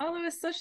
[0.00, 0.56] Oh, that was such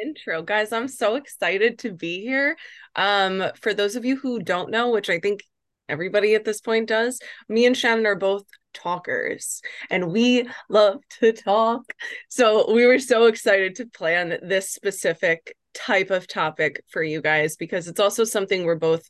[0.00, 0.42] intro.
[0.42, 2.56] Guys, I'm so excited to be here.
[2.94, 5.42] Um, for those of you who don't know, which I think
[5.88, 11.32] everybody at this point does, me and Shannon are both talkers and we love to
[11.32, 11.82] talk.
[12.28, 17.56] So we were so excited to plan this specific type of topic for you guys
[17.56, 19.08] because it's also something we're both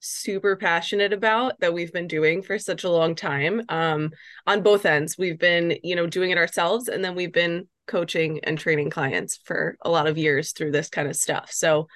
[0.00, 4.10] super passionate about that we've been doing for such a long time um
[4.46, 8.40] on both ends we've been you know doing it ourselves and then we've been coaching
[8.44, 11.50] and training clients for a lot of years through this kind of stuff.
[11.52, 11.88] So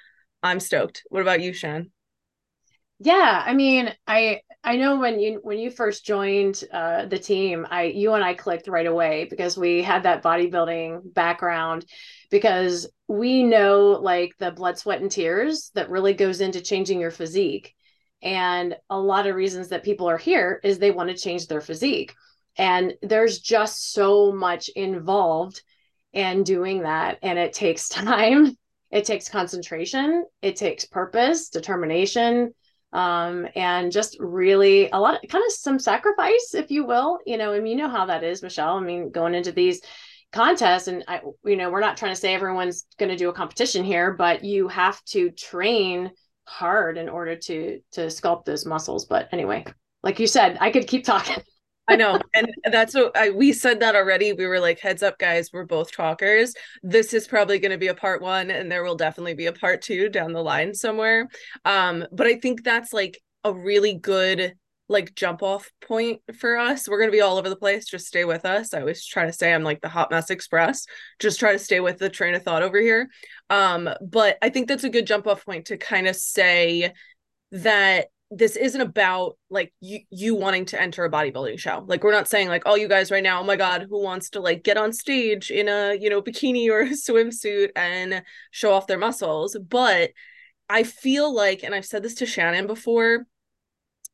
[0.43, 1.03] i'm stoked.
[1.09, 1.91] What about you shan?
[2.99, 7.67] Yeah i mean i i know when you when you first joined uh the team
[7.69, 11.85] i you and i clicked right away because we had that bodybuilding background
[12.31, 17.11] because we know like the blood sweat and tears that really goes into changing your
[17.11, 17.73] physique.
[18.21, 21.61] And a lot of reasons that people are here is they want to change their
[21.61, 22.15] physique.
[22.57, 25.61] And there's just so much involved
[26.15, 27.19] in doing that.
[27.21, 28.57] And it takes time,
[28.89, 32.53] it takes concentration, it takes purpose, determination,
[32.91, 37.19] um, and just really a lot of kind of some sacrifice, if you will.
[37.27, 38.77] You know, I mean, you know how that is, Michelle.
[38.77, 39.81] I mean, going into these
[40.31, 43.33] contests, and I, you know, we're not trying to say everyone's going to do a
[43.33, 46.11] competition here, but you have to train
[46.47, 49.65] hard in order to to sculpt those muscles but anyway
[50.03, 51.43] like you said i could keep talking
[51.87, 52.19] I know.
[52.33, 54.33] And that's what I, we said that already.
[54.33, 56.55] We were like, heads up, guys, we're both talkers.
[56.81, 59.53] This is probably going to be a part one, and there will definitely be a
[59.53, 61.27] part two down the line somewhere.
[61.63, 64.55] Um, but I think that's like a really good
[64.87, 66.87] like jump off point for us.
[66.87, 67.85] We're going to be all over the place.
[67.85, 68.73] Just stay with us.
[68.73, 70.85] I always try to say I'm like the hot mess express.
[71.19, 73.09] Just try to stay with the train of thought over here.
[73.49, 76.93] Um, but I think that's a good jump off point to kind of say
[77.51, 81.83] that this isn't about like you you wanting to enter a bodybuilding show.
[81.87, 84.31] Like we're not saying like oh you guys right now, oh my god, who wants
[84.31, 88.87] to like get on stage in a, you know, bikini or swimsuit and show off
[88.87, 90.11] their muscles, but
[90.69, 93.27] I feel like and I've said this to Shannon before,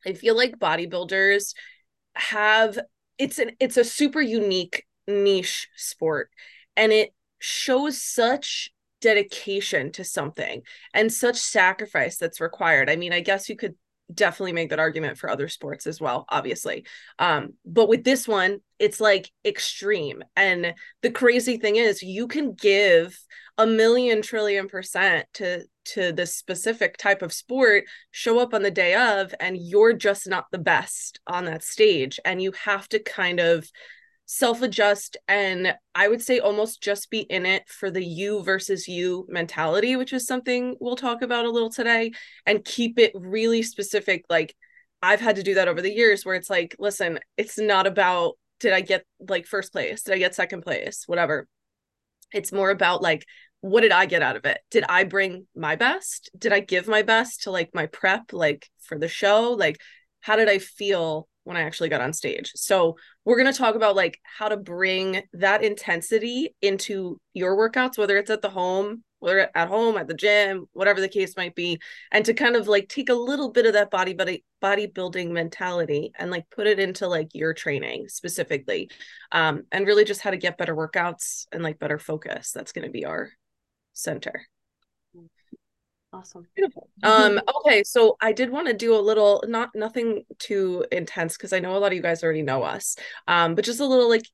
[0.06, 1.54] I feel like bodybuilders
[2.16, 2.78] have
[3.18, 6.30] it's an it's a super unique niche sport
[6.76, 10.62] and it shows such dedication to something
[10.94, 12.90] and such sacrifice that's required.
[12.90, 13.76] I mean, I guess you could
[14.14, 16.86] definitely make that argument for other sports as well obviously.
[17.20, 20.24] Um but with this one it's like extreme.
[20.36, 23.18] And the crazy thing is you can give
[23.58, 28.72] a million trillion percent to to this specific type of sport show up on the
[28.72, 32.20] day of and you're just not the best on that stage.
[32.26, 33.70] And you have to kind of
[34.34, 38.88] self adjust and I would say almost just be in it for the you versus
[38.88, 42.14] you mentality, which is something we'll talk about a little today,
[42.46, 44.24] and keep it really specific.
[44.30, 44.56] Like,
[45.02, 48.38] I've had to do that over the years where it's like, listen, it's not about
[48.62, 50.04] did I get like first place?
[50.04, 51.04] Did I get second place?
[51.08, 51.50] Whatever.
[52.32, 53.26] It's more about like,
[53.60, 54.62] what did I get out of it?
[54.72, 56.30] Did I bring my best?
[56.38, 59.52] Did I give my best to like my prep, like for the show?
[59.60, 59.82] Like,
[60.22, 62.52] how did I feel when I actually got on stage.
[62.56, 67.98] So we're going to talk about like how to bring that intensity into your workouts,
[67.98, 71.56] whether it's at the home, whether at home, at the gym, whatever the case might
[71.56, 71.80] be,
[72.12, 76.12] and to kind of like take a little bit of that body body bodybuilding mentality
[76.18, 78.90] and like put it into like your training specifically,
[79.32, 82.52] um, and really just how to get better workouts and like better focus.
[82.52, 83.30] That's going to be our
[83.94, 84.48] center.
[86.14, 86.46] Awesome.
[86.56, 86.90] Beautiful.
[87.04, 91.54] Um, okay, so I did want to do a little not nothing too intense because
[91.54, 92.98] I know a lot of you guys already know us.
[93.28, 94.28] Um, but just a little like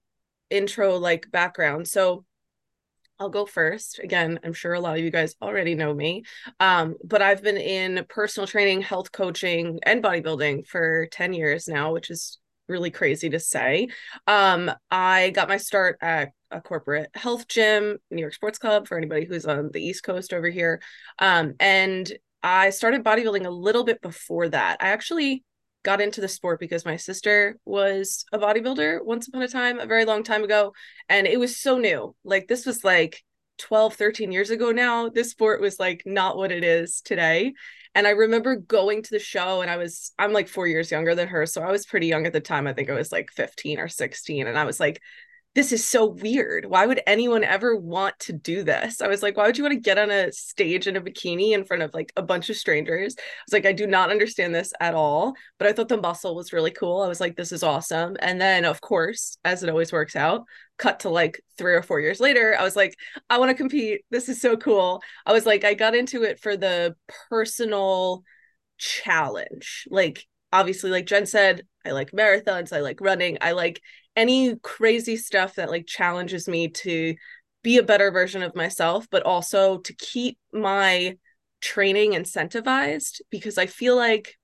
[0.49, 1.87] intro, like background.
[1.87, 2.25] So
[3.19, 3.99] I'll go first.
[3.99, 6.23] Again, I'm sure a lot of you guys already know me.
[6.59, 11.93] Um, but I've been in personal training, health coaching, and bodybuilding for 10 years now,
[11.93, 13.89] which is really crazy to say.
[14.25, 18.97] Um, I got my start at a corporate health gym, New York Sports Club, for
[18.97, 20.81] anybody who's on the East Coast over here.
[21.19, 22.11] Um, and
[22.43, 24.77] I started bodybuilding a little bit before that.
[24.79, 25.43] I actually
[25.83, 29.85] got into the sport because my sister was a bodybuilder once upon a time, a
[29.85, 30.73] very long time ago.
[31.09, 32.15] And it was so new.
[32.23, 33.23] Like, this was like
[33.57, 35.09] 12, 13 years ago now.
[35.09, 37.53] This sport was like not what it is today.
[37.97, 41.15] And I remember going to the show and I was, I'm like four years younger
[41.15, 41.47] than her.
[41.47, 42.67] So I was pretty young at the time.
[42.67, 44.45] I think I was like 15 or 16.
[44.45, 45.01] And I was like,
[45.57, 46.67] this is so weird.
[46.67, 49.01] Why would anyone ever want to do this?
[49.01, 51.53] I was like, why would you want to get on a stage in a bikini
[51.53, 53.15] in front of like a bunch of strangers?
[53.17, 55.33] I was like, I do not understand this at all.
[55.57, 57.01] But I thought the muscle was really cool.
[57.01, 58.17] I was like, this is awesome.
[58.19, 60.43] And then, of course, as it always works out,
[60.77, 62.93] cut to like three or four years later, I was like,
[63.27, 64.01] I want to compete.
[64.11, 65.01] This is so cool.
[65.25, 66.95] I was like, I got into it for the
[67.31, 68.21] personal
[68.77, 69.87] challenge.
[69.89, 70.23] Like,
[70.53, 73.81] obviously, like Jen said, I like marathons, I like running, I like
[74.17, 77.15] any crazy stuff that like challenges me to
[77.63, 81.15] be a better version of myself, but also to keep my
[81.61, 84.35] training incentivized because I feel like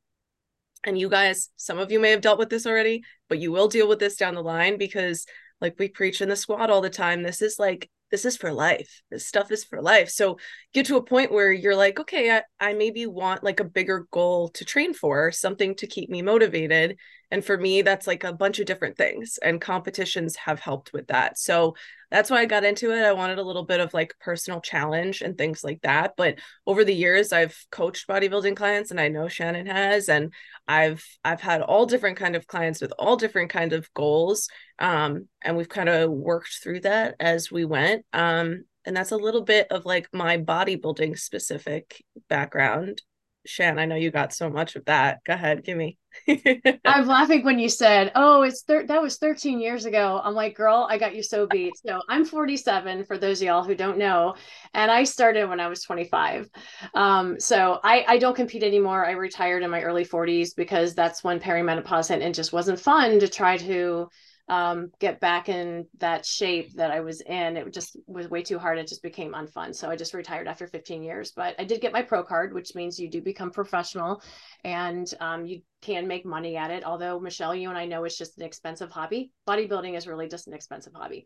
[0.85, 3.69] and you guys, some of you may have dealt with this already, but you will
[3.69, 5.25] deal with this down the line because
[5.61, 8.53] like we preach in the squad all the time, this is like this is for
[8.53, 9.01] life.
[9.09, 10.09] This stuff is for life.
[10.09, 10.37] So
[10.71, 14.05] get to a point where you're like, okay, I, I maybe want like a bigger
[14.11, 16.97] goal to train for, something to keep me motivated.
[17.33, 19.39] And for me, that's like a bunch of different things.
[19.41, 21.39] And competitions have helped with that.
[21.39, 21.75] So
[22.11, 23.01] that's why I got into it.
[23.01, 26.13] I wanted a little bit of like personal challenge and things like that.
[26.15, 26.37] But
[26.67, 30.31] over the years, I've coached bodybuilding clients and I know Shannon has, and
[30.67, 34.47] I've I've had all different kind of clients with all different kind of goals.
[34.77, 38.05] Um, and we've kind of worked through that as we went.
[38.13, 43.01] Um, and that's a little bit of like my bodybuilding specific background
[43.45, 45.23] Shan, I know you got so much of that.
[45.25, 45.97] Go ahead, give me.
[46.85, 50.55] I'm laughing when you said, "Oh, it's thir- that was 13 years ago." I'm like,
[50.55, 53.97] "Girl, I got you so beat." So I'm 47 for those of y'all who don't
[53.97, 54.35] know,
[54.73, 56.49] and I started when I was 25.
[56.93, 59.05] Um, so I I don't compete anymore.
[59.05, 63.19] I retired in my early 40s because that's when perimenopause hit and just wasn't fun
[63.19, 64.09] to try to
[64.49, 67.55] um, get back in that shape that I was in.
[67.55, 68.77] It just was way too hard.
[68.77, 69.73] It just became unfun.
[69.73, 71.31] So I just retired after 15 years.
[71.31, 74.21] But I did get my pro card, which means you do become professional
[74.65, 76.83] and um, you can make money at it.
[76.83, 79.31] Although, Michelle, you and I know it's just an expensive hobby.
[79.47, 81.25] Bodybuilding is really just an expensive hobby.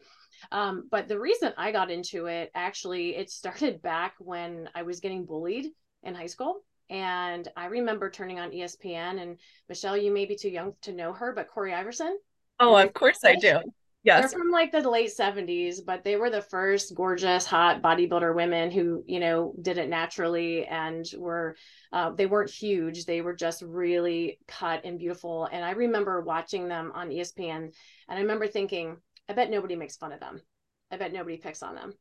[0.52, 5.00] Um, but the reason I got into it actually, it started back when I was
[5.00, 5.68] getting bullied
[6.04, 6.62] in high school.
[6.90, 9.38] And I remember turning on ESPN, and
[9.68, 12.18] Michelle, you may be too young to know her, but Cory Everson
[12.60, 13.60] Oh, of course I do.
[14.04, 14.32] Yes.
[14.32, 18.72] They're from like the late 70s, but they were the first gorgeous, hot bodybuilder women
[18.72, 21.58] who, you know, did it naturally and were,
[21.92, 23.06] uh, they weren't huge.
[23.06, 25.50] They were just really cut and beautiful.
[25.52, 27.74] And I remember watching them on ESPN and
[28.08, 28.96] I remember thinking,
[29.28, 30.42] I bet nobody makes fun of them.
[30.90, 31.94] I bet nobody picks on them.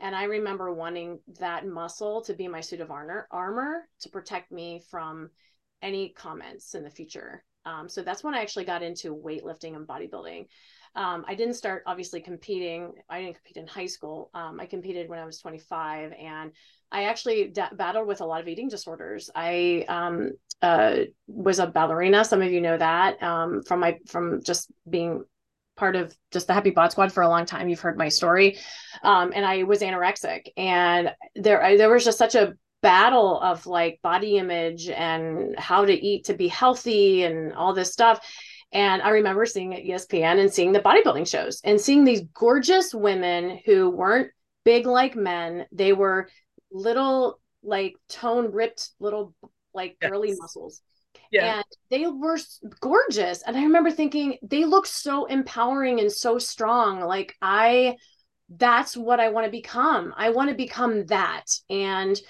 [0.00, 4.50] And I remember wanting that muscle to be my suit of armor, armor to protect
[4.50, 5.30] me from
[5.80, 7.44] any comments in the future.
[7.64, 10.46] Um, so that's when I actually got into weightlifting and bodybuilding.
[10.96, 12.92] Um, I didn't start obviously competing.
[13.08, 14.30] I didn't compete in high school.
[14.34, 16.52] Um, I competed when I was 25, and
[16.90, 19.30] I actually d- battled with a lot of eating disorders.
[19.34, 22.24] I um, uh, was a ballerina.
[22.24, 25.24] Some of you know that um, from my from just being
[25.76, 27.68] part of just the Happy Bod Squad for a long time.
[27.68, 28.58] You've heard my story,
[29.04, 33.66] um, and I was anorexic, and there I, there was just such a battle of
[33.66, 38.20] like body image and how to eat to be healthy and all this stuff.
[38.72, 42.94] And I remember seeing at ESPN and seeing the bodybuilding shows and seeing these gorgeous
[42.94, 44.30] women who weren't
[44.64, 45.66] big like men.
[45.72, 46.28] They were
[46.70, 49.34] little, like tone ripped, little,
[49.74, 50.10] like yes.
[50.10, 50.82] girly muscles.
[51.32, 51.56] Yeah.
[51.56, 52.38] And they were
[52.80, 53.42] gorgeous.
[53.42, 57.00] And I remember thinking, they look so empowering and so strong.
[57.00, 57.96] Like, I,
[58.48, 60.14] that's what I want to become.
[60.16, 61.46] I want to become that.
[61.68, 62.20] And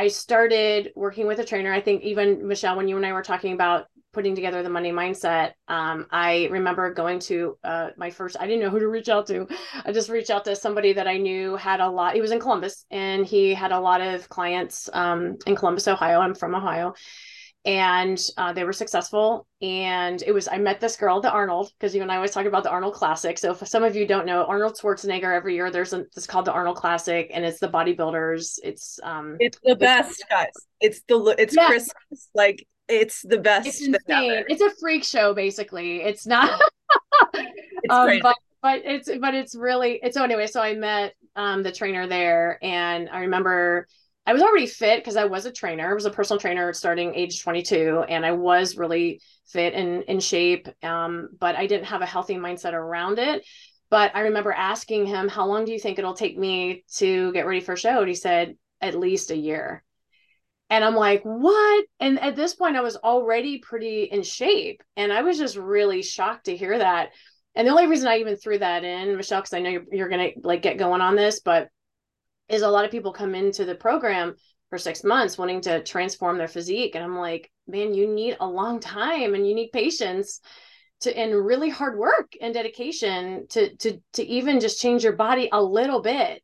[0.00, 1.70] I started working with a trainer.
[1.70, 4.92] I think even Michelle, when you and I were talking about putting together the money
[4.92, 9.10] mindset, um, I remember going to uh, my first, I didn't know who to reach
[9.10, 9.46] out to.
[9.84, 12.40] I just reached out to somebody that I knew had a lot, he was in
[12.40, 16.20] Columbus and he had a lot of clients um, in Columbus, Ohio.
[16.20, 16.94] I'm from Ohio
[17.64, 19.46] and uh, they were successful.
[19.60, 22.46] And it was I met this girl, the Arnold, because you and I always talk
[22.46, 23.36] about the Arnold Classic.
[23.36, 26.46] So if some of you don't know, Arnold Schwarzenegger every year there's a it's called
[26.46, 28.58] the Arnold Classic, and it's the bodybuilders.
[28.62, 30.52] It's um, it's the best, guys.
[30.80, 31.66] It's the it's yeah.
[31.66, 33.68] Christmas like it's the best.
[33.68, 34.44] It's insane.
[34.48, 36.02] It's a freak show, basically.
[36.02, 36.60] It's not.
[37.34, 40.46] it's um, but but it's but it's really it's so anyway.
[40.46, 43.86] So I met um the trainer there, and I remember
[44.26, 45.90] I was already fit because I was a trainer.
[45.90, 50.20] I was a personal trainer starting age 22, and I was really fit and in
[50.20, 50.68] shape.
[50.82, 53.44] Um, but I didn't have a healthy mindset around it.
[53.88, 57.46] But I remember asking him, "How long do you think it'll take me to get
[57.46, 59.82] ready for a show?" And he said, "At least a year."
[60.68, 65.12] And I'm like, "What?" And at this point, I was already pretty in shape, and
[65.12, 67.10] I was just really shocked to hear that.
[67.56, 70.08] And the only reason I even threw that in, Michelle, because I know you're, you're
[70.08, 71.68] gonna like get going on this, but
[72.50, 74.34] is a lot of people come into the program
[74.68, 76.94] for six months wanting to transform their physique.
[76.94, 80.40] And i'm like man you need a long time and you need patience
[81.00, 85.48] to and really hard work and dedication to to to even just change your body
[85.52, 86.42] a little bit.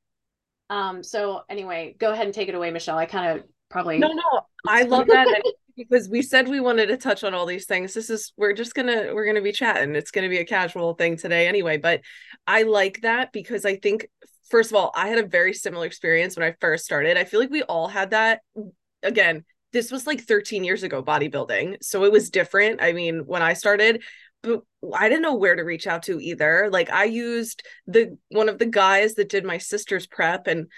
[0.71, 2.99] Um so anyway go ahead and take it away michelle.
[2.99, 4.23] I kind of probably no no
[4.69, 5.43] i love that.
[5.79, 7.93] Because we said we wanted to touch on all these things.
[7.93, 9.95] This is we're just gonna we're gonna be chatting.
[9.95, 12.01] It's gonna be a casual thing today anyway but
[12.47, 14.09] i like that because i think
[14.49, 17.17] first of all, I had a very similar experience when I first started.
[17.17, 18.41] I feel like we all had that.
[19.03, 21.83] Again, this was like 13 years ago, bodybuilding.
[21.83, 22.81] So it was different.
[22.83, 24.03] I mean, when I started,
[24.43, 24.62] but
[24.95, 26.69] I didn't know where to reach out to either.
[26.71, 30.69] Like I used the one of the guys that did my sister's prep and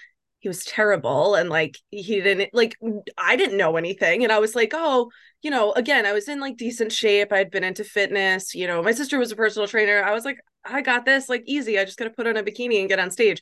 [0.41, 2.77] he was terrible and like he didn't like
[3.17, 5.11] I didn't know anything and I was like, "Oh,
[5.43, 7.33] you know, again, I was in like decent shape.
[7.33, 10.03] I had been into fitness, you know, my sister was a personal trainer.
[10.03, 11.79] I was like, I got this like easy.
[11.79, 13.41] I just got to put on a bikini and get on stage."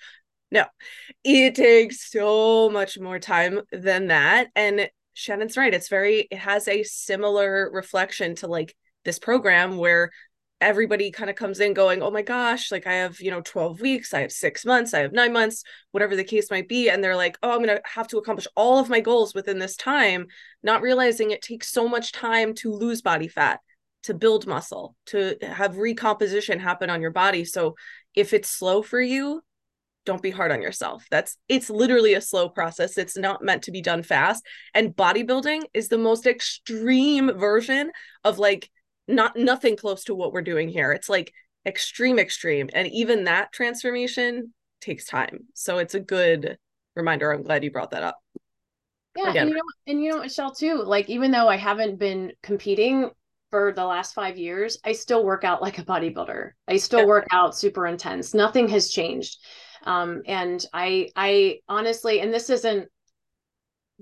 [0.50, 0.64] No.
[1.24, 5.74] It takes so much more time than that and Shannon's right.
[5.74, 10.10] It's very it has a similar reflection to like this program where
[10.60, 13.80] everybody kind of comes in going, oh my gosh, like I have, you know, 12
[13.80, 16.88] weeks, I have six months, I have nine months, whatever the case might be.
[16.88, 19.58] And they're like, oh, I'm going to have to accomplish all of my goals within
[19.58, 20.26] this time,
[20.62, 23.60] not realizing it takes so much time to lose body fat,
[24.06, 27.44] to build muscle, to have recomposition happen on your body.
[27.44, 27.74] So
[28.14, 29.42] if it's slow for you,
[30.04, 31.04] don't be hard on yourself.
[31.10, 32.96] That's it's literally a slow process.
[32.96, 34.46] It's not meant to be done fast.
[34.74, 37.90] And bodybuilding is the most extreme version
[38.22, 38.70] of like
[39.08, 40.92] not nothing close to what we're doing here.
[40.92, 41.32] It's like
[41.66, 42.70] extreme, extreme.
[42.72, 45.40] And even that transformation takes time.
[45.54, 46.58] So it's a good
[46.94, 47.32] reminder.
[47.32, 48.18] I'm glad you brought that up.
[49.16, 49.30] Yeah.
[49.30, 49.42] Again.
[49.42, 53.10] And you know, and you know, Michelle, too, like even though I haven't been competing
[53.50, 56.50] for the last five years, I still work out like a bodybuilder.
[56.68, 58.34] I still work out super intense.
[58.34, 59.38] Nothing has changed.
[59.84, 62.88] Um, and I I honestly, and this isn't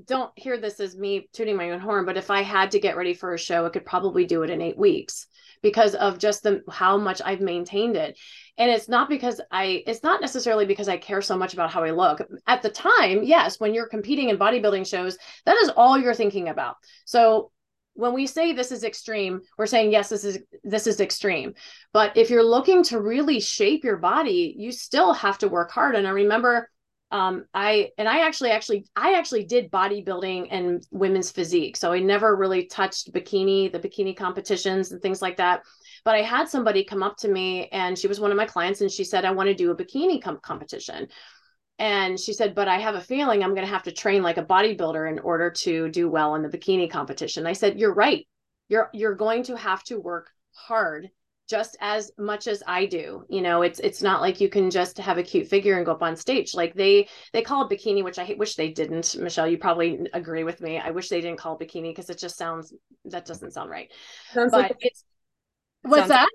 [0.07, 2.97] don't hear this as me tooting my own horn, but if I had to get
[2.97, 5.27] ready for a show, I could probably do it in eight weeks
[5.63, 8.19] because of just the how much I've maintained it.
[8.59, 11.85] And it's not because I it's not necessarily because I care so much about how
[11.85, 12.21] I look.
[12.47, 16.49] At the time, yes, when you're competing in bodybuilding shows, that is all you're thinking
[16.49, 16.77] about.
[17.05, 17.51] So
[17.95, 21.55] when we say this is extreme, we're saying yes, this is this is extreme.
[21.93, 25.95] But if you're looking to really shape your body, you still have to work hard.
[25.95, 26.69] And I remember
[27.11, 31.77] um, I and I actually actually I actually did bodybuilding and women's physique.
[31.77, 35.63] So I never really touched bikini, the bikini competitions and things like that.
[36.05, 38.81] But I had somebody come up to me and she was one of my clients
[38.81, 41.07] and she said, I want to do a bikini com- competition.
[41.79, 44.39] And she said, but I have a feeling I'm going to have to train like
[44.39, 47.47] a bodybuilder in order to do well in the bikini competition.
[47.47, 48.27] I said, you're right.
[48.69, 51.11] You're you're going to have to work hard
[51.49, 53.25] just as much as I do.
[53.29, 55.93] You know, it's it's not like you can just have a cute figure and go
[55.93, 56.55] up on stage.
[56.55, 59.17] Like they they call it bikini, which I wish they didn't.
[59.21, 60.79] Michelle, you probably agree with me.
[60.79, 62.73] I wish they didn't call it bikini because it just sounds
[63.07, 63.93] that doesn't sound right.
[64.33, 65.05] Sounds but like it's
[65.83, 66.29] what's that?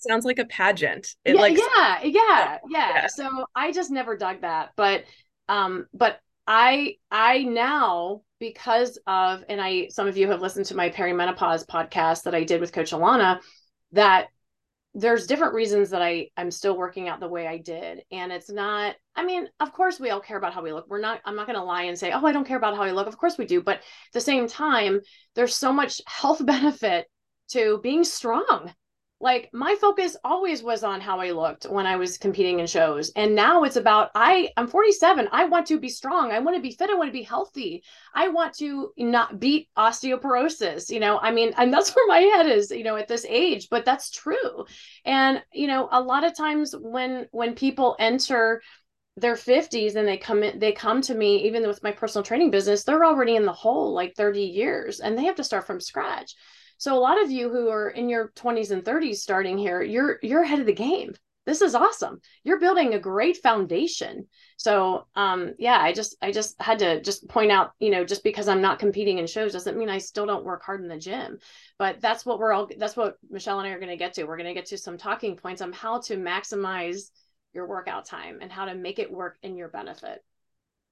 [0.00, 1.14] Sounds like a pageant.
[1.24, 3.06] It yeah, like yeah, yeah, yeah, yeah.
[3.06, 5.04] So I just never dug that, but
[5.48, 10.76] um, but I I now because of and I some of you have listened to
[10.76, 13.40] my perimenopause podcast that I did with Coach Alana
[13.92, 14.28] that
[14.94, 18.02] there's different reasons that I I'm still working out the way I did.
[18.10, 20.86] And it's not I mean of course we all care about how we look.
[20.88, 22.82] We're not I'm not going to lie and say oh I don't care about how
[22.82, 23.06] I look.
[23.06, 23.62] Of course we do.
[23.62, 25.00] But at the same time
[25.34, 27.06] there's so much health benefit
[27.50, 28.72] to being strong
[29.22, 33.12] like my focus always was on how I looked when I was competing in shows.
[33.14, 35.28] And now it's about I I'm 47.
[35.30, 36.32] I want to be strong.
[36.32, 36.88] I want to be fit.
[36.88, 37.84] I want to be healthy.
[38.14, 41.18] I want to not beat osteoporosis, you know.
[41.18, 44.10] I mean, and that's where my head is, you know, at this age, but that's
[44.10, 44.64] true.
[45.04, 48.62] And you know, a lot of times when when people enter
[49.16, 52.50] their 50s and they come in they come to me even with my personal training
[52.50, 55.78] business, they're already in the hole like 30 years and they have to start from
[55.78, 56.34] scratch.
[56.80, 60.18] So a lot of you who are in your 20s and 30s starting here, you're
[60.22, 61.12] you're ahead of the game.
[61.44, 62.22] This is awesome.
[62.42, 64.26] You're building a great foundation.
[64.56, 68.24] So um yeah, I just I just had to just point out, you know, just
[68.24, 70.96] because I'm not competing in shows doesn't mean I still don't work hard in the
[70.96, 71.36] gym.
[71.78, 74.24] But that's what we're all that's what Michelle and I are going to get to.
[74.24, 77.10] We're going to get to some talking points on how to maximize
[77.52, 80.24] your workout time and how to make it work in your benefit.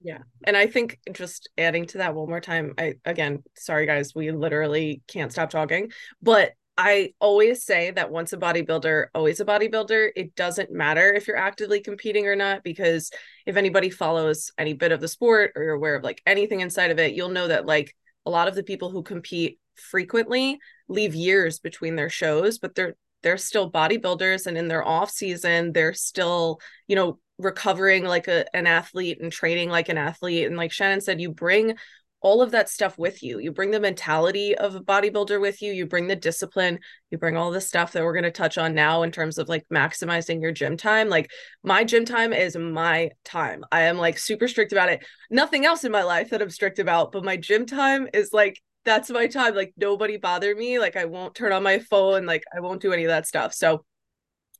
[0.00, 0.18] Yeah.
[0.44, 4.30] And I think just adding to that one more time, I again, sorry guys, we
[4.30, 5.90] literally can't stop talking,
[6.22, 10.10] but I always say that once a bodybuilder, always a bodybuilder.
[10.14, 13.10] It doesn't matter if you're actively competing or not, because
[13.46, 16.92] if anybody follows any bit of the sport or you're aware of like anything inside
[16.92, 21.16] of it, you'll know that like a lot of the people who compete frequently leave
[21.16, 25.94] years between their shows, but they're they're still bodybuilders and in their off season, they're
[25.94, 30.46] still, you know, recovering like a, an athlete and training like an athlete.
[30.46, 31.76] And like shannon said you bring
[32.20, 33.38] all of that stuff with you.
[33.38, 35.72] You bring the mentality of a bodybuilder with you.
[35.72, 36.80] You bring the discipline.
[37.10, 39.48] You bring all the stuff that we're going to touch on now in terms of
[39.48, 41.08] like maximizing your gym time.
[41.08, 41.30] Like
[41.62, 43.64] my gym time is my time.
[43.70, 45.04] I am like super strict about it.
[45.30, 48.60] Nothing else in my life that i'm strict about but my gym time is like
[48.88, 52.42] that's my time like nobody bother me like i won't turn on my phone like
[52.56, 53.84] i won't do any of that stuff so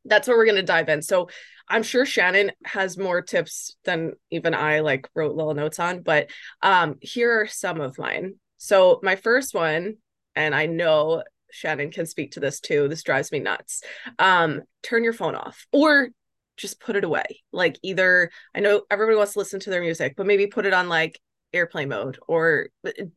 [0.04, 1.28] that's where we're to dive in so
[1.70, 6.30] I'm sure Shannon has more tips than even I like wrote little notes on, but
[6.62, 8.37] um here are some of mine.
[8.56, 9.97] So my first one,
[10.35, 12.88] and I know Shannon can speak to this too.
[12.88, 13.82] This drives me nuts.
[14.18, 16.08] Um, turn your phone off or
[16.56, 17.42] just put it away.
[17.52, 20.73] Like either I know everybody wants to listen to their music, but maybe put it
[20.73, 21.20] on like
[21.52, 22.69] airplane mode or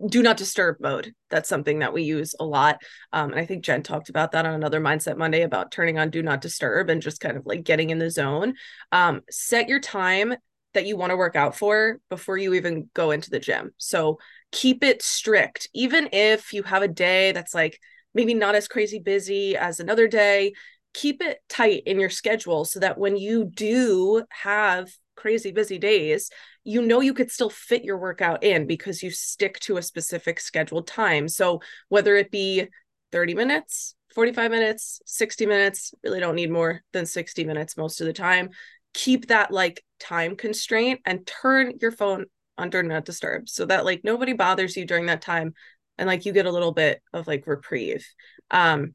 [0.07, 1.13] do not disturb mode.
[1.29, 2.81] That's something that we use a lot.
[3.11, 6.09] Um, and I think Jen talked about that on another Mindset Monday about turning on
[6.09, 8.53] do not disturb and just kind of like getting in the zone.
[8.91, 10.33] Um, set your time
[10.73, 13.71] that you want to work out for before you even go into the gym.
[13.77, 14.19] So
[14.51, 15.69] keep it strict.
[15.73, 17.79] Even if you have a day that's like
[18.13, 20.53] maybe not as crazy busy as another day,
[20.93, 26.29] keep it tight in your schedule so that when you do have crazy busy days,
[26.63, 30.39] you know you could still fit your workout in because you stick to a specific
[30.39, 31.27] scheduled time.
[31.27, 32.67] So whether it be
[33.11, 38.07] 30 minutes, 45 minutes, 60 minutes, really don't need more than 60 minutes most of
[38.07, 38.49] the time.
[38.93, 42.25] Keep that like time constraint and turn your phone
[42.57, 45.53] under not disturb so that like nobody bothers you during that time
[45.97, 48.05] and like you get a little bit of like reprieve.
[48.51, 48.93] Um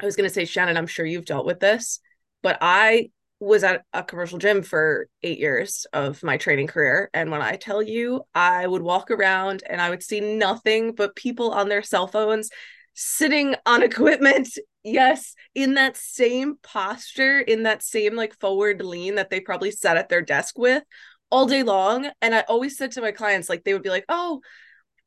[0.00, 2.00] I was going to say Shannon, I'm sure you've dealt with this,
[2.42, 3.10] but I
[3.44, 7.10] was at a commercial gym for 8 years of my training career.
[7.14, 11.16] And when I tell you I would walk around and I would see nothing but
[11.16, 12.50] people on their cell phones
[12.94, 14.48] sitting on equipment.
[14.86, 19.96] Yes in that same posture in that same like forward lean that they probably sat
[19.96, 20.82] at their desk with
[21.30, 22.10] all day long.
[22.20, 24.42] And i always said to my clients like they would be like oh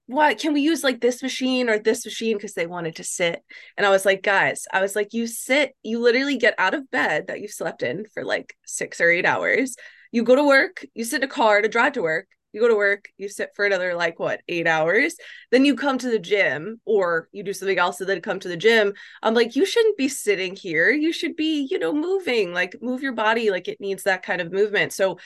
[0.07, 3.43] what can we use like this machine or this machine because they wanted to sit
[3.75, 6.89] and i was like guys i was like you sit you literally get out of
[6.89, 9.75] bed that you slept in for like six or eight hours
[10.11, 12.67] you go to work you sit in a car to drive to work you go
[12.69, 15.15] to work, you sit for another like what, eight hours,
[15.51, 18.47] then you come to the gym or you do something else and then come to
[18.47, 18.93] the gym.
[19.21, 20.89] I'm like, you shouldn't be sitting here.
[20.89, 24.41] You should be, you know, moving, like move your body like it needs that kind
[24.41, 24.93] of movement.
[24.93, 25.19] So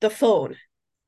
[0.00, 0.56] the phone,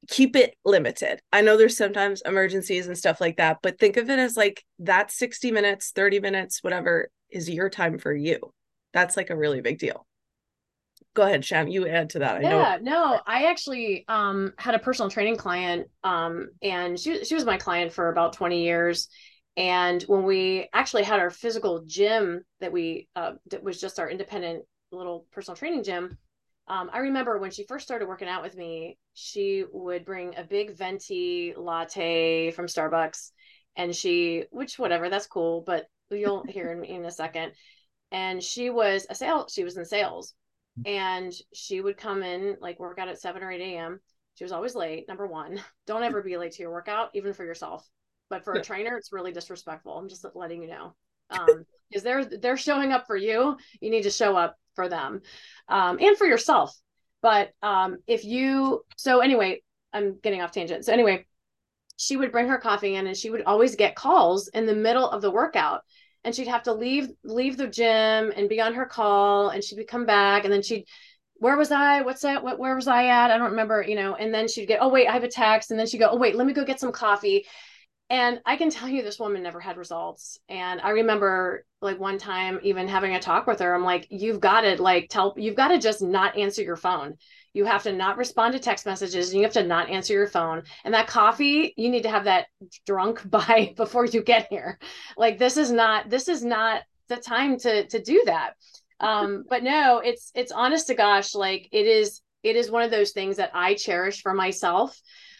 [0.07, 1.21] keep it limited.
[1.33, 4.65] I know there's sometimes emergencies and stuff like that, but think of it as like
[4.81, 8.39] that 60 minutes, 30 minutes, whatever is your time for you.
[8.93, 10.07] That's like a really big deal
[11.15, 14.79] go ahead Shan you add to that I yeah no i actually um had a
[14.79, 19.09] personal training client um and she, she was my client for about 20 years
[19.57, 24.09] and when we actually had our physical gym that we uh that was just our
[24.09, 26.17] independent little personal training gym
[26.69, 30.45] um, I remember when she first started working out with me, she would bring a
[30.45, 33.31] big venti latte from Starbucks,
[33.77, 37.53] and she, which whatever, that's cool, but you'll hear in, in a second.
[38.11, 40.35] And she was a sales, she was in sales,
[40.87, 44.01] and she would come in like work out at 7 or 8 a.m
[44.39, 45.61] she was always late number one.
[45.89, 47.85] Don't ever be late to your workout even for yourself.
[48.31, 49.99] But for a trainer it's really disrespectful.
[49.99, 50.95] I'm just letting you know
[51.31, 55.21] um because they're they're showing up for you you need to show up for them
[55.69, 56.75] um and for yourself
[57.23, 59.61] but um if you so anyway
[59.93, 61.25] i'm getting off tangent so anyway
[61.97, 65.09] she would bring her coffee in and she would always get calls in the middle
[65.09, 65.83] of the workout
[66.25, 69.83] and she'd have to leave leave the gym and be on her call and she'd
[69.89, 70.85] come back and then she'd
[71.39, 72.03] where was I?
[72.03, 72.43] What's that?
[72.43, 73.31] What, where was I at?
[73.31, 75.71] I don't remember, you know, and then she'd get, oh, wait, I have a text.
[75.71, 77.47] And then she'd go, oh, wait, let me go get some coffee.
[78.11, 80.39] And I can tell you this woman never had results.
[80.49, 83.75] And I remember like one time even having a talk with her.
[83.75, 87.17] I'm like, you've got to like tell, you've got to just not answer your phone.
[87.53, 90.27] You have to not respond to text messages and you have to not answer your
[90.27, 90.63] phone.
[90.85, 92.47] And that coffee, you need to have that
[92.87, 94.79] drunk by before you get here.
[95.19, 98.55] Like this is not, this is not the time to to do that.
[99.01, 102.91] Um, but no, it's it's honest to gosh, like it is it is one of
[102.91, 104.99] those things that I cherish for myself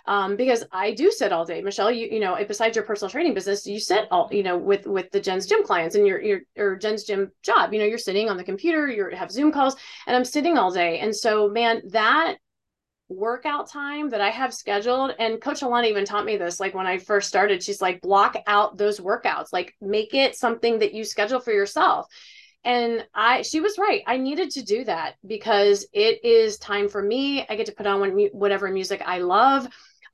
[0.09, 1.61] um, because I do sit all day.
[1.61, 4.87] Michelle, you you know, besides your personal training business, you sit all you know with
[4.87, 7.75] with the Jen's Gym clients and your your or Jen's Gym job.
[7.75, 10.73] You know, you're sitting on the computer, you have Zoom calls, and I'm sitting all
[10.73, 11.01] day.
[11.01, 12.37] And so, man, that
[13.11, 16.59] workout time that I have scheduled, and Coach Alana even taught me this.
[16.59, 20.79] Like when I first started, she's like, block out those workouts, like make it something
[20.79, 22.07] that you schedule for yourself
[22.65, 27.01] and i she was right i needed to do that because it is time for
[27.01, 28.01] me i get to put on
[28.33, 29.69] whatever music i love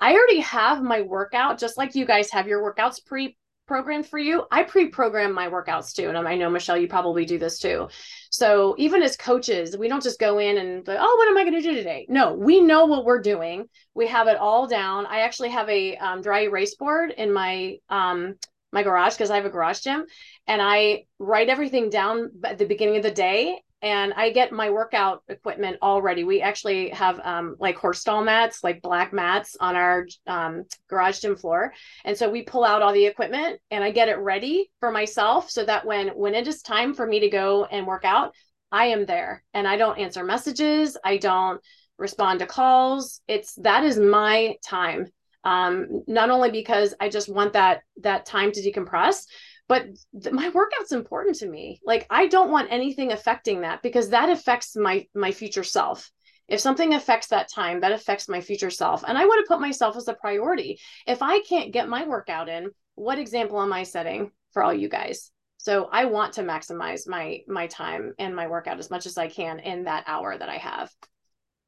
[0.05, 4.19] I already have my workout, just like you guys have your workouts pre programmed for
[4.19, 4.45] you.
[4.51, 6.11] I pre program my workouts too.
[6.11, 7.89] And I know, Michelle, you probably do this too.
[8.29, 11.51] So even as coaches, we don't just go in and like, oh, what am I
[11.51, 12.05] going to do today?
[12.11, 13.65] No, we know what we're doing.
[13.95, 15.07] We have it all down.
[15.07, 18.35] I actually have a um, dry erase board in my um,
[18.75, 20.05] my garage because I have a garage gym
[20.47, 24.71] and I write everything down at the beginning of the day and I get my
[24.71, 26.25] workout equipment already.
[26.25, 31.21] We actually have um, like horse stall mats, like black mats on our um, garage
[31.21, 31.75] gym floor.
[32.07, 35.51] And so we pull out all the equipment and I get it ready for myself
[35.51, 38.35] so that when when it is time for me to go and work out,
[38.73, 40.97] I am there and I don't answer messages.
[41.05, 41.61] I don't
[41.99, 43.21] respond to calls.
[43.29, 45.09] It's that is my time.
[45.45, 49.27] Um, not only because I just want that that time to decompress,
[49.69, 49.87] but
[50.21, 51.81] th- my workout's important to me.
[51.85, 56.11] Like i don't want anything affecting that because that affects my my future self.
[56.49, 59.61] If something affects that time that affects my future self and i want to put
[59.61, 60.81] myself as a priority.
[61.07, 64.89] If i can't get my workout in what example am i setting for all you
[64.89, 65.31] guys?
[65.59, 69.29] So i want to maximize my my time and my workout as much as i
[69.29, 70.91] can in that hour that i have.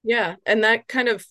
[0.03, 1.25] Yeah and that kind of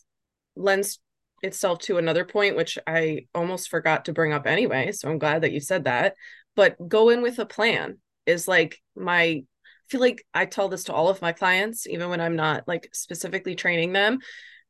[0.56, 0.99] lends
[1.43, 5.41] itself to another point which i almost forgot to bring up anyway so i'm glad
[5.41, 6.15] that you said that
[6.55, 9.43] but go in with a plan is like my
[9.85, 12.67] I feel like I tell this to all of my clients, even when I'm not
[12.67, 14.17] like specifically training them.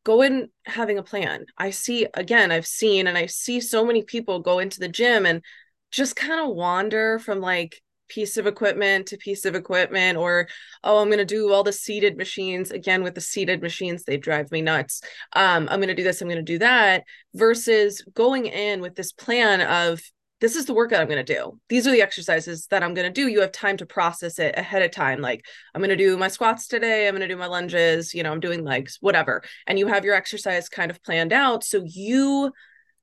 [0.03, 1.45] Go in having a plan.
[1.57, 5.25] I see again, I've seen and I see so many people go into the gym
[5.25, 5.41] and
[5.89, 10.47] just kind of wander from like piece of equipment to piece of equipment or
[10.83, 14.17] oh i'm going to do all the seated machines again with the seated machines they
[14.17, 15.01] drive me nuts
[15.33, 18.95] um i'm going to do this i'm going to do that versus going in with
[18.95, 20.01] this plan of
[20.45, 21.59] this is the workout I'm going to do.
[21.69, 23.27] These are the exercises that I'm going to do.
[23.27, 25.19] You have time to process it ahead of time.
[25.19, 27.07] Like, I'm going to do my squats today.
[27.07, 28.13] I'm going to do my lunges.
[28.13, 29.41] You know, I'm doing legs, whatever.
[29.65, 31.63] And you have your exercise kind of planned out.
[31.63, 32.53] So you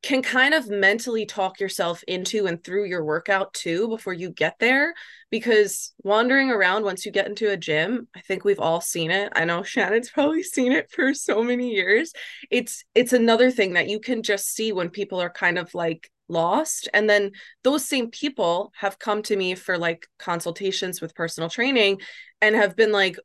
[0.05, 4.57] can kind of mentally talk yourself into and through your workout too before you get
[4.61, 4.95] there
[5.31, 9.33] because wandering around once you get into a gym i think we've all seen it
[9.37, 12.13] i know shannon's probably seen it for so many years
[12.51, 16.11] it's it's another thing that you can just see when people are kind of like
[16.29, 16.89] lost.
[16.93, 17.33] And then
[17.63, 22.01] those same people have come to me for like consultations with personal training
[22.41, 23.17] and have been like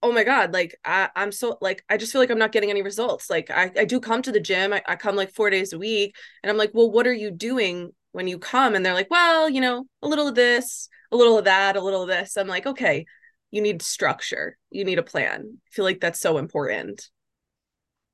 [0.00, 2.70] oh my god like I, i'm so like i just feel like i'm not getting
[2.70, 3.28] any results.
[3.30, 4.72] Like i, I do come to the gym.
[4.72, 6.14] I, I come like four days a week.
[6.42, 8.74] And i'm like well what are you doing when you come?
[8.74, 11.80] And they're like well you know a little of this a little of that a
[11.80, 12.36] little of this.
[12.36, 13.06] I'm like okay
[13.50, 14.58] you need structure.
[14.70, 15.40] You need a plan.
[15.42, 17.08] I feel like that's so important.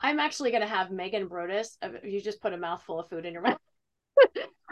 [0.01, 1.69] I'm actually going to have megan brodus
[2.05, 3.59] you just put a mouthful of food in your mouth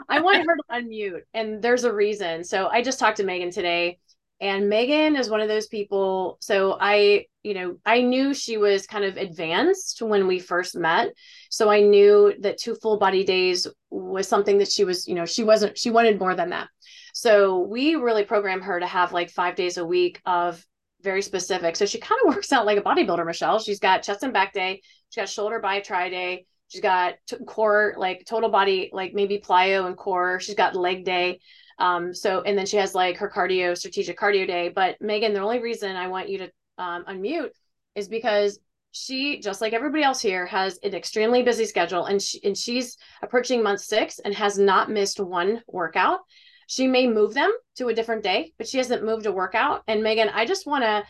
[0.09, 2.43] I want her to unmute, and there's a reason.
[2.43, 3.99] So I just talked to Megan today,
[4.41, 6.37] and Megan is one of those people.
[6.41, 11.13] So I, you know, I knew she was kind of advanced when we first met.
[11.49, 15.25] So I knew that two full body days was something that she was, you know,
[15.25, 16.67] she wasn't, she wanted more than that.
[17.13, 20.65] So we really programmed her to have like five days a week of
[21.01, 21.75] very specific.
[21.75, 23.59] So she kind of works out like a bodybuilder, Michelle.
[23.59, 27.37] She's got chest and back day, she's got shoulder by tri day, She's got t-
[27.45, 30.39] core, like total body, like maybe plyo and core.
[30.39, 31.39] She's got leg day.
[31.77, 34.69] Um, so, and then she has like her cardio, strategic cardio day.
[34.69, 37.49] But Megan, the only reason I want you to um, unmute
[37.93, 38.57] is because
[38.91, 42.97] she, just like everybody else here, has an extremely busy schedule and, she, and she's
[43.21, 46.21] approaching month six and has not missed one workout.
[46.65, 49.83] She may move them to a different day, but she hasn't moved a workout.
[49.87, 51.03] And Megan, I just want to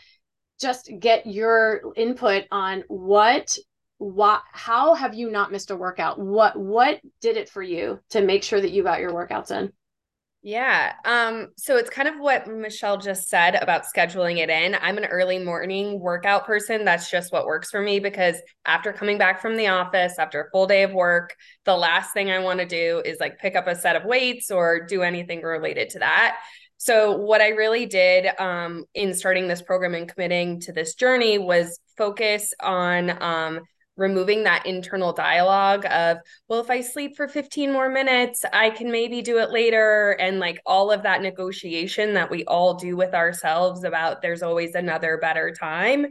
[0.60, 3.56] just get your input on what
[4.04, 8.20] what how have you not missed a workout what what did it for you to
[8.20, 9.72] make sure that you got your workouts in
[10.46, 10.92] yeah.
[11.06, 14.76] Um, so it's kind of what Michelle just said about scheduling it in.
[14.78, 16.84] I'm an early morning workout person.
[16.84, 18.36] That's just what works for me because
[18.66, 22.30] after coming back from the office, after a full day of work, the last thing
[22.30, 25.40] I want to do is like pick up a set of weights or do anything
[25.40, 26.36] related to that.
[26.76, 31.38] So what I really did um, in starting this program and committing to this journey
[31.38, 33.60] was focus on um,
[33.96, 38.90] removing that internal dialogue of well if i sleep for 15 more minutes i can
[38.90, 40.16] maybe do it later.
[40.20, 44.74] And like all of that negotiation that we all do with ourselves about there's always
[44.74, 46.06] another better time.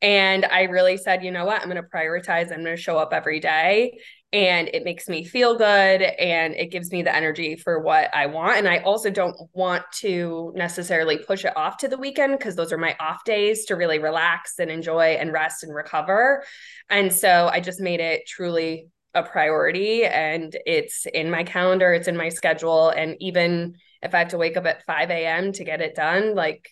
[0.00, 1.60] And i really said you know what?
[1.62, 2.52] I'm going to prioritize.
[2.52, 3.98] I'm going to show up every day
[4.32, 8.26] and it makes me feel good and it gives me the energy for what I
[8.26, 8.58] want.
[8.58, 12.70] And I also don't want to necessarily push it off to the weekend because those
[12.70, 16.44] are my off days to really relax and enjoy and rest and recover.
[16.90, 22.08] And so I just made it truly a priority and it's in my calendar, it's
[22.08, 22.90] in my schedule.
[22.90, 25.52] And even if I have to wake up at 5 a.m.
[25.52, 26.68] to get it done, like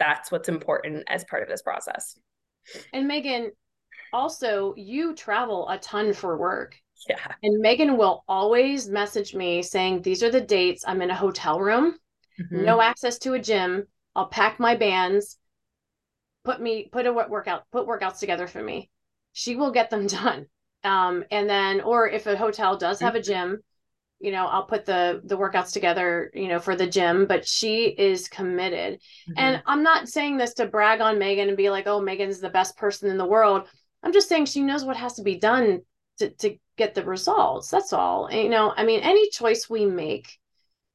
[0.00, 2.18] that's what's important as part of this process.
[2.92, 3.52] And Megan,
[4.12, 6.76] also you travel a ton for work
[7.08, 7.16] yeah.
[7.42, 10.84] And Megan will always message me saying, These are the dates.
[10.86, 11.96] I'm in a hotel room,
[12.40, 12.64] mm-hmm.
[12.64, 13.86] no access to a gym.
[14.14, 15.38] I'll pack my bands,
[16.44, 18.90] put me, put a workout, put workouts together for me.
[19.32, 20.46] She will get them done.
[20.84, 23.50] Um, and then, or if a hotel does have a mm-hmm.
[23.50, 23.62] gym,
[24.18, 27.84] you know, I'll put the the workouts together, you know, for the gym, but she
[27.86, 28.94] is committed.
[28.94, 29.32] Mm-hmm.
[29.36, 32.48] And I'm not saying this to brag on Megan and be like, oh, Megan's the
[32.48, 33.68] best person in the world.
[34.02, 35.80] I'm just saying she knows what has to be done
[36.18, 37.70] to, to get the results.
[37.70, 38.26] That's all.
[38.26, 40.38] And, you know, I mean, any choice we make,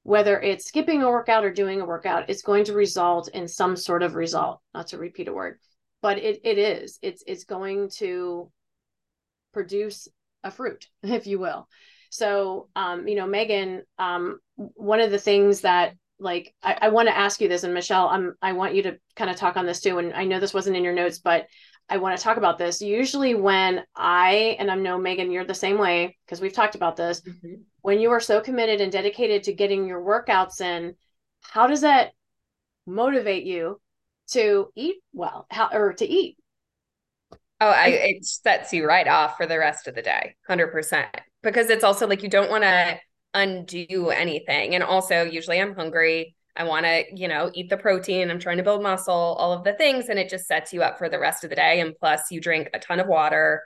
[0.03, 3.75] whether it's skipping a workout or doing a workout, it's going to result in some
[3.75, 4.59] sort of result.
[4.73, 5.59] Not to repeat a word,
[6.01, 6.97] but it it is.
[7.01, 8.51] It's it's going to
[9.53, 10.07] produce
[10.43, 11.67] a fruit, if you will.
[12.09, 17.07] So, um, you know, Megan, um, one of the things that like I, I want
[17.07, 19.65] to ask you this, and Michelle, I'm I want you to kind of talk on
[19.65, 19.97] this too.
[19.97, 21.47] And I know this wasn't in your notes, but
[21.91, 22.81] I want to talk about this.
[22.81, 26.95] Usually, when I and I know Megan, you're the same way because we've talked about
[26.95, 27.19] this.
[27.19, 27.55] Mm-hmm.
[27.81, 30.95] When you are so committed and dedicated to getting your workouts in,
[31.41, 32.13] how does that
[32.87, 33.81] motivate you
[34.29, 36.37] to eat well, how or to eat?
[37.59, 41.09] Oh, I, it sets you right off for the rest of the day, hundred percent.
[41.43, 42.99] Because it's also like you don't want to
[43.33, 44.75] undo anything.
[44.75, 46.35] And also, usually I'm hungry.
[46.55, 48.29] I want to, you know, eat the protein.
[48.29, 50.09] I'm trying to build muscle, all of the things.
[50.09, 51.79] And it just sets you up for the rest of the day.
[51.79, 53.63] And plus, you drink a ton of water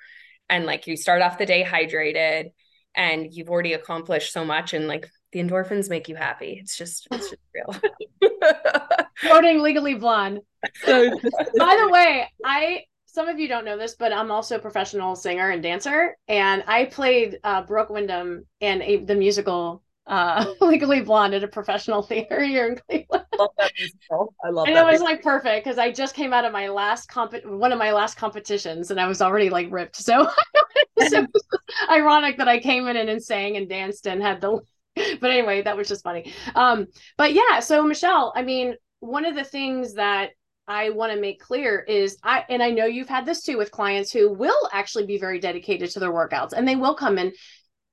[0.49, 2.51] and like you start off the day hydrated
[2.95, 4.73] and you've already accomplished so much.
[4.73, 6.59] And like the endorphins make you happy.
[6.61, 7.75] It's just, it's just real.
[9.21, 10.41] Quoting Legally Blonde.
[10.85, 11.09] By
[11.57, 12.83] the way, I
[13.15, 16.65] some of you don't know this, but I'm also a professional singer and dancer, and
[16.67, 22.01] I played uh, Brooke Wyndham in a, the musical uh, Legally Blonde at a professional
[22.01, 23.25] theater here in Cleveland.
[23.33, 24.33] I love that musical.
[24.43, 24.67] I love.
[24.67, 27.71] And it was like perfect because I just came out of my last comp, one
[27.71, 29.95] of my last competitions, and I was already like ripped.
[29.97, 30.29] So,
[31.07, 31.25] so
[31.89, 34.59] ironic that I came in and sang and danced and had the.
[34.95, 36.33] But anyway, that was just funny.
[36.55, 36.87] Um,
[37.17, 40.29] but yeah, so Michelle, I mean, one of the things that
[40.67, 43.71] I want to make clear is I and I know you've had this too with
[43.71, 47.33] clients who will actually be very dedicated to their workouts and they will come in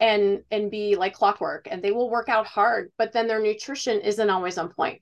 [0.03, 4.01] and and be like clockwork and they will work out hard but then their nutrition
[4.01, 5.01] isn't always on point.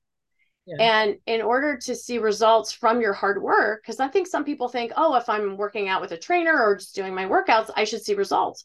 [0.66, 0.76] Yeah.
[0.78, 4.68] And in order to see results from your hard work because I think some people
[4.68, 7.84] think oh if I'm working out with a trainer or just doing my workouts I
[7.84, 8.64] should see results.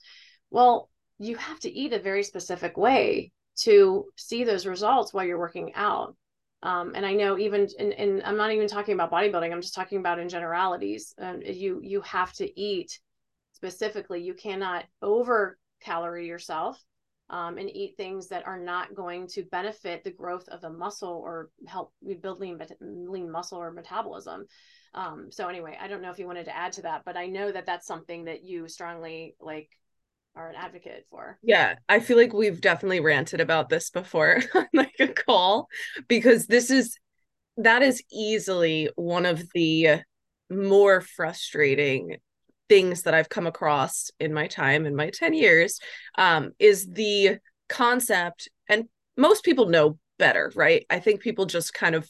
[0.52, 5.40] Well, you have to eat a very specific way to see those results while you're
[5.40, 6.18] working out.
[6.62, 9.54] Um, and I know even in, in, I'm not even talking about bodybuilding.
[9.54, 11.14] I'm just talking about in generalities.
[11.18, 13.00] Um, you you have to eat
[13.54, 14.22] specifically.
[14.22, 16.82] You cannot over calorie yourself
[17.30, 21.22] um, and eat things that are not going to benefit the growth of the muscle
[21.24, 24.46] or help build lean lean muscle or metabolism.
[24.94, 27.28] Um, so anyway, I don't know if you wanted to add to that, but I
[27.28, 29.70] know that that's something that you strongly like
[30.36, 31.40] are an advocate for.
[31.42, 34.42] Yeah, I feel like we've definitely ranted about this before
[34.74, 35.68] like a call
[36.08, 36.98] because this is
[37.58, 40.02] that is easily one of the
[40.50, 42.18] more frustrating
[42.70, 45.80] things that I've come across in my time in my 10 years
[46.18, 47.38] um, is the
[47.70, 48.86] concept and
[49.18, 50.86] most people know better, right?
[50.90, 52.10] I think people just kind of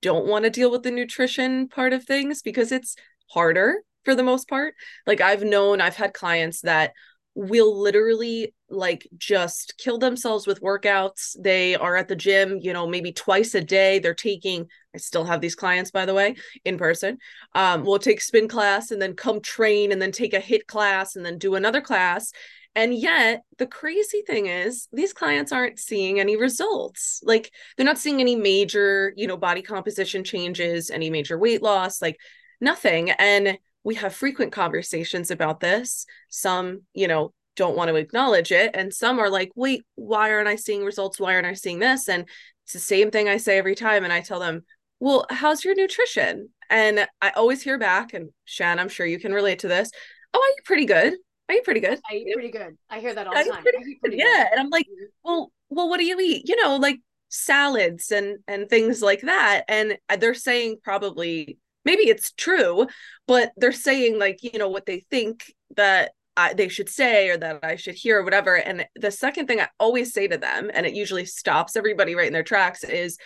[0.00, 2.96] don't want to deal with the nutrition part of things because it's
[3.30, 4.74] harder for the most part.
[5.06, 6.92] Like I've known I've had clients that
[7.34, 11.36] will literally like just kill themselves with workouts.
[11.40, 13.98] They are at the gym, you know, maybe twice a day.
[13.98, 17.18] They're taking, I still have these clients, by the way, in person.
[17.54, 21.16] Um, we'll take spin class and then come train and then take a HIIT class
[21.16, 22.32] and then do another class.
[22.74, 27.20] And yet, the crazy thing is, these clients aren't seeing any results.
[27.22, 32.00] Like, they're not seeing any major, you know, body composition changes, any major weight loss,
[32.00, 32.18] like
[32.62, 33.10] nothing.
[33.10, 36.06] And we have frequent conversations about this.
[36.28, 38.70] Some, you know, don't want to acknowledge it.
[38.74, 41.20] And some are like, wait, why aren't I seeing results?
[41.20, 42.08] Why aren't I seeing this?
[42.08, 42.28] And
[42.64, 44.04] it's the same thing I say every time.
[44.04, 44.62] And I tell them,
[45.00, 46.48] well, how's your nutrition?
[46.70, 49.90] And I always hear back, and Shan, I'm sure you can relate to this.
[50.32, 51.14] Oh, I eat pretty good.
[51.50, 51.98] I eat pretty good.
[52.10, 52.78] I eat pretty good.
[52.88, 53.62] I hear that all the time.
[53.62, 54.44] Pretty, pretty yeah.
[54.44, 54.52] Good.
[54.52, 55.04] And I'm like, mm-hmm.
[55.22, 56.48] well, well, what do you eat?
[56.48, 59.64] You know, like salads and and things like that.
[59.68, 62.86] And they're saying probably maybe it's true,
[63.26, 67.36] but they're saying like, you know, what they think that I, they should say or
[67.36, 68.56] that I should hear or whatever.
[68.56, 72.26] And the second thing I always say to them, and it usually stops everybody right
[72.26, 73.18] in their tracks, is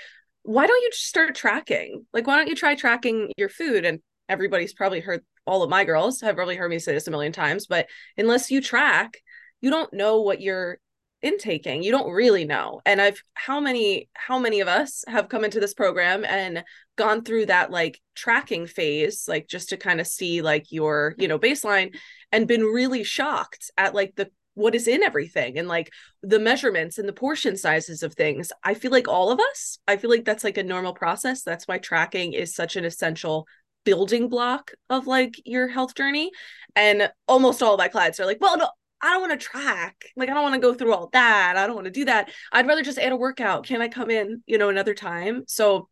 [0.42, 2.06] why don't you just start tracking?
[2.12, 3.84] Like, why don't you try tracking your food?
[3.84, 7.10] And everybody's probably heard all of my girls have probably heard me say this a
[7.10, 9.18] million times, but unless you track,
[9.60, 10.78] you don't know what you're
[11.26, 12.80] intaking you don't really know.
[12.86, 16.64] And i've how many how many of us have come into this program and
[16.96, 21.28] gone through that like tracking phase like just to kind of see like your you
[21.28, 21.94] know baseline
[22.32, 26.98] and been really shocked at like the what is in everything and like the measurements
[26.98, 28.50] and the portion sizes of things.
[28.64, 31.42] I feel like all of us i feel like that's like a normal process.
[31.42, 33.46] That's why tracking is such an essential
[33.84, 36.30] building block of like your health journey.
[36.74, 38.68] And almost all of my clients are like well no
[39.02, 40.06] I don't want to track.
[40.16, 41.56] Like, I don't want to go through all that.
[41.56, 42.30] I don't want to do that.
[42.52, 43.66] I'd rather just add a workout.
[43.66, 45.44] Can I come in, you know, another time?
[45.46, 45.88] So,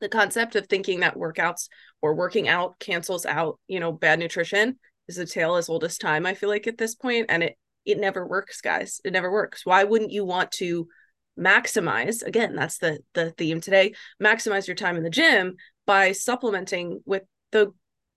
[0.00, 1.68] the concept of thinking that workouts
[2.02, 5.98] or working out cancels out, you know, bad nutrition is a tale as old as
[5.98, 9.00] time, I feel like at this point, And it, it never works, guys.
[9.04, 9.64] It never works.
[9.64, 10.88] Why wouldn't you want to
[11.38, 17.02] maximize again that's the the theme today maximize your time in the gym by supplementing
[17.06, 17.72] with the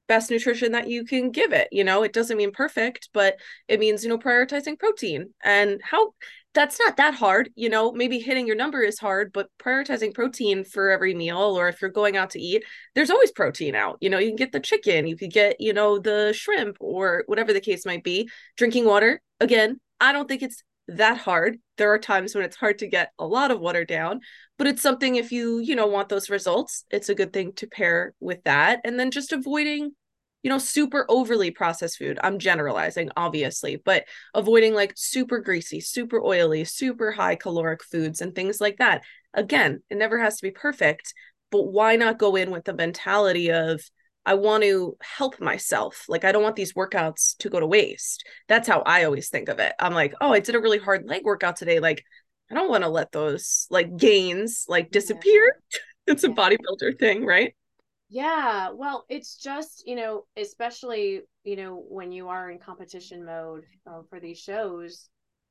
[0.08, 1.68] best nutrition that you can give it.
[1.72, 6.14] You know, it doesn't mean perfect, but it means, you know, prioritizing protein and how
[6.54, 7.52] that's not that hard.
[7.56, 11.68] You know, maybe hitting your number is hard, but prioritizing protein for every meal, or
[11.68, 12.64] if you're going out to eat,
[12.96, 13.98] there's always protein out.
[14.02, 17.24] You know, you can get the chicken, you could get, you know, the shrimp or
[17.28, 18.30] whatever the case might be.
[18.56, 21.58] Drinking water, again, I don't think it's that hard.
[21.78, 24.22] There are times when it's hard to get a lot of water down,
[24.58, 27.68] but it's something if you, you know, want those results, it's a good thing to
[27.68, 28.82] pair with that.
[28.84, 29.92] And then just avoiding,
[30.44, 32.20] you know, super overly processed food.
[32.24, 38.34] I'm generalizing, obviously, but avoiding like super greasy, super oily, super high caloric foods and
[38.34, 39.04] things like that.
[39.34, 41.14] Again, it never has to be perfect,
[41.52, 43.82] but why not go in with the mentality of,
[44.28, 46.04] I want to help myself.
[46.10, 48.28] Like, I don't want these workouts to go to waste.
[48.50, 49.74] That's how I always think of it.
[49.80, 51.80] I'm like, oh, I did a really hard leg workout today.
[51.80, 52.04] Like,
[52.52, 55.56] I don't want to let those like gains like disappear.
[55.72, 55.80] Yeah.
[56.08, 57.56] it's a bodybuilder thing, right?
[58.10, 58.72] Yeah.
[58.72, 64.02] Well, it's just, you know, especially, you know, when you are in competition mode uh,
[64.10, 65.10] for these shows.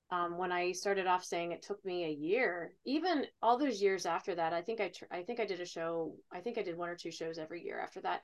[0.08, 4.06] Um, when I started off saying it took me a year, even all those years
[4.06, 6.14] after that, I think I, tr- I think I did a show.
[6.30, 8.20] I think I did one or two shows every year after that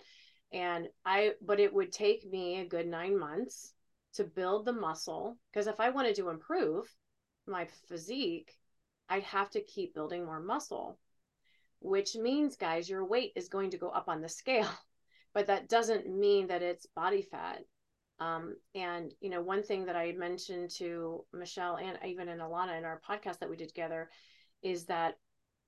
[0.52, 3.72] and i but it would take me a good nine months
[4.14, 6.84] to build the muscle because if i wanted to improve
[7.46, 8.52] my physique
[9.08, 10.98] i'd have to keep building more muscle
[11.80, 14.68] which means guys your weight is going to go up on the scale
[15.34, 17.60] but that doesn't mean that it's body fat.
[18.20, 22.78] Um, and you know one thing that i mentioned to michelle and even in alana
[22.78, 24.10] in our podcast that we did together
[24.62, 25.16] is that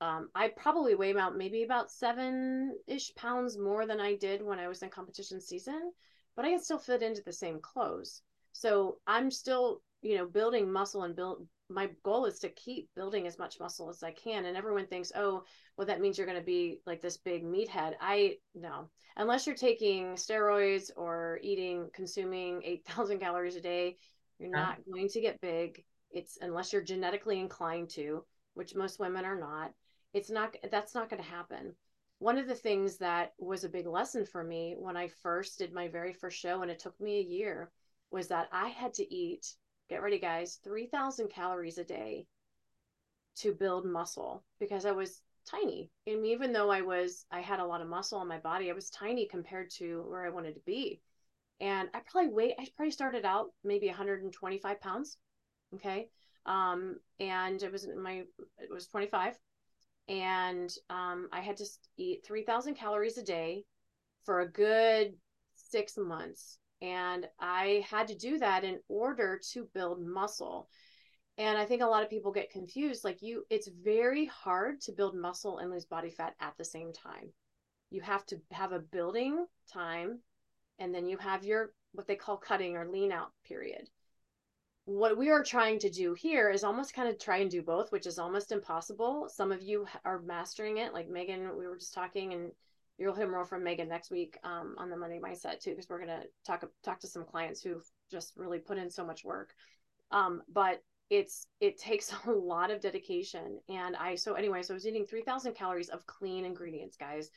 [0.04, 4.58] um, I probably weigh about maybe about seven ish pounds more than I did when
[4.58, 5.92] I was in competition season,
[6.36, 8.20] but I can still fit into the same clothes.
[8.52, 11.46] So I'm still, you know, building muscle and build.
[11.70, 14.44] My goal is to keep building as much muscle as I can.
[14.44, 15.44] And everyone thinks, oh,
[15.78, 17.94] well, that means you're going to be like this big meathead.
[17.98, 23.96] I no, unless you're taking steroids or eating, consuming 8,000 calories a day,
[24.38, 25.82] you're not going to get big.
[26.10, 29.72] It's unless you're genetically inclined to, which most women are not
[30.14, 31.74] it's not that's not going to happen.
[32.20, 35.74] One of the things that was a big lesson for me when i first did
[35.74, 37.70] my very first show and it took me a year
[38.10, 39.54] was that i had to eat
[39.90, 42.26] get ready guys 3000 calories a day
[43.36, 45.90] to build muscle because i was tiny.
[46.06, 48.74] And even though i was i had a lot of muscle on my body i
[48.74, 51.00] was tiny compared to where i wanted to be.
[51.60, 55.18] And i probably weighed i probably started out maybe 125 pounds
[55.74, 56.08] okay?
[56.46, 58.22] Um and it was my
[58.58, 59.36] it was 25
[60.08, 63.64] and um, I had to eat 3,000 calories a day
[64.24, 65.14] for a good
[65.54, 66.58] six months.
[66.82, 70.68] And I had to do that in order to build muscle.
[71.38, 73.04] And I think a lot of people get confused.
[73.04, 76.92] Like you, it's very hard to build muscle and lose body fat at the same
[76.92, 77.32] time.
[77.90, 80.18] You have to have a building time,
[80.78, 83.88] and then you have your what they call cutting or lean out period
[84.86, 87.90] what we are trying to do here is almost kind of try and do both,
[87.90, 89.28] which is almost impossible.
[89.32, 91.56] Some of you are mastering it, like Megan.
[91.56, 92.50] We were just talking, and
[92.98, 96.00] you'll hear more from Megan next week um, on the Monday Mindset too, because we're
[96.00, 99.54] gonna talk talk to some clients who've just really put in so much work.
[100.10, 104.76] Um, but it's it takes a lot of dedication, and I so anyway, so I
[104.76, 107.30] was eating three thousand calories of clean ingredients, guys.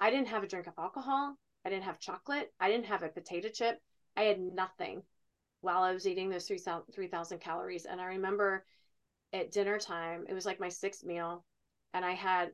[0.00, 1.36] I didn't have a drink of alcohol.
[1.64, 2.52] I didn't have chocolate.
[2.58, 3.80] I didn't have a potato chip.
[4.16, 5.02] I had nothing
[5.60, 7.84] while I was eating those 3,000 calories.
[7.84, 8.64] And I remember
[9.32, 11.44] at dinner time, it was like my sixth meal.
[11.94, 12.50] And I had,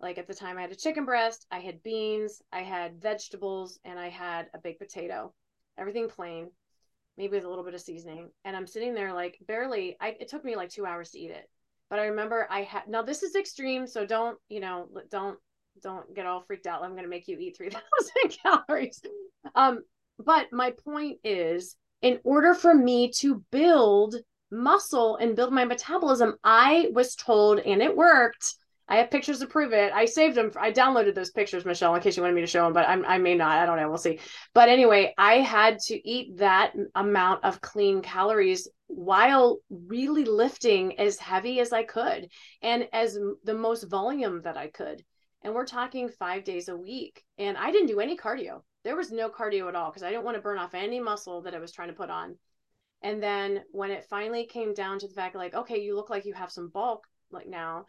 [0.00, 3.78] like, at the time, I had a chicken breast, I had beans, I had vegetables,
[3.84, 5.32] and I had a baked potato,
[5.76, 6.50] everything plain,
[7.16, 8.30] maybe with a little bit of seasoning.
[8.44, 11.30] And I'm sitting there, like, barely, I, it took me like two hours to eat
[11.30, 11.48] it.
[11.90, 13.86] But I remember I had, now this is extreme.
[13.86, 15.38] So don't, you know, don't,
[15.82, 16.82] don't get all freaked out.
[16.82, 17.82] I'm going to make you eat 3,000
[18.42, 19.00] calories.
[19.54, 19.82] Um,
[20.18, 24.16] but my point is, in order for me to build
[24.50, 28.54] muscle and build my metabolism, I was told, and it worked.
[28.90, 29.92] I have pictures to prove it.
[29.92, 30.50] I saved them.
[30.58, 33.04] I downloaded those pictures, Michelle, in case you wanted me to show them, but I'm,
[33.04, 33.58] I may not.
[33.58, 33.88] I don't know.
[33.88, 34.18] We'll see.
[34.54, 41.18] But anyway, I had to eat that amount of clean calories while really lifting as
[41.18, 42.30] heavy as I could
[42.62, 45.04] and as the most volume that I could.
[45.42, 47.22] And we're talking five days a week.
[47.36, 50.24] And I didn't do any cardio there was no cardio at all because I didn't
[50.24, 52.36] want to burn off any muscle that I was trying to put on.
[53.02, 56.24] And then when it finally came down to the fact like, okay, you look like
[56.24, 57.86] you have some bulk like now,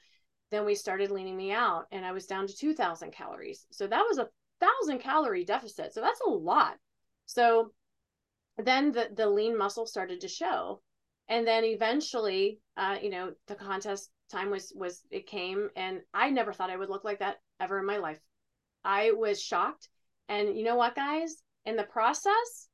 [0.51, 3.65] then we started leaning me out and I was down to 2000 calories.
[3.71, 4.29] So that was a
[4.59, 5.93] thousand calorie deficit.
[5.93, 6.75] So that's a lot.
[7.25, 7.71] So
[8.57, 10.81] then the, the lean muscle started to show.
[11.27, 16.31] And then eventually, uh, you know, the contest time was, was, it came and I
[16.31, 18.19] never thought I would look like that ever in my life.
[18.83, 19.89] I was shocked
[20.29, 21.43] and you know what, guys?
[21.65, 22.67] in the process,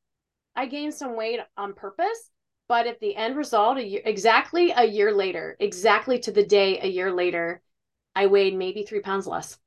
[0.56, 2.32] I gained some weight on purpose.
[2.68, 6.80] But at the end result, a year, exactly a year later, exactly to the day
[6.80, 7.62] a year later,
[8.16, 9.60] I weighed maybe three pounds less.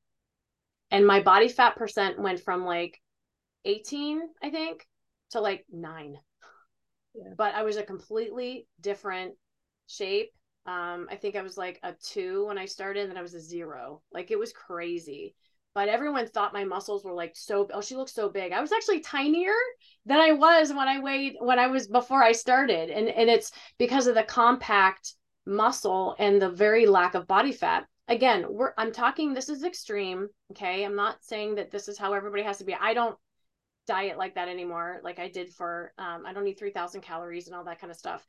[0.91, 2.99] And my body fat percent went from like
[3.63, 4.85] 18, I think,
[5.31, 6.17] to like nine.
[7.15, 7.33] Yeah.
[7.37, 9.35] But I was a completely different
[9.87, 10.31] shape.
[10.65, 13.39] Um, I think I was like a two when I started, and I was a
[13.39, 14.01] zero.
[14.11, 15.35] Like it was crazy.
[15.75, 17.67] But everyone thought my muscles were like so.
[17.73, 18.51] Oh, she looks so big.
[18.51, 19.53] I was actually tinier
[20.05, 23.51] than I was when I weighed when I was before I started, and and it's
[23.77, 25.13] because of the compact
[25.45, 27.85] muscle and the very lack of body fat.
[28.07, 29.33] Again, we're I'm talking.
[29.33, 30.27] This is extreme.
[30.51, 32.73] Okay, I'm not saying that this is how everybody has to be.
[32.73, 33.17] I don't
[33.89, 37.55] diet like that anymore like i did for um, i don't need 3000 calories and
[37.55, 38.23] all that kind of stuff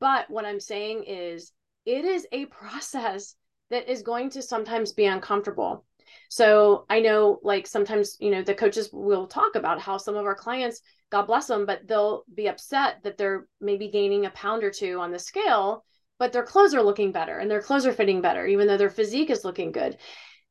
[0.00, 1.52] but what i'm saying is
[1.84, 3.34] it is a process
[3.68, 5.84] that is going to sometimes be uncomfortable
[6.28, 10.26] so i know like sometimes you know the coaches will talk about how some of
[10.26, 10.80] our clients
[11.10, 14.98] god bless them but they'll be upset that they're maybe gaining a pound or two
[14.98, 15.84] on the scale
[16.18, 18.90] but their clothes are looking better and their clothes are fitting better even though their
[18.90, 19.96] physique is looking good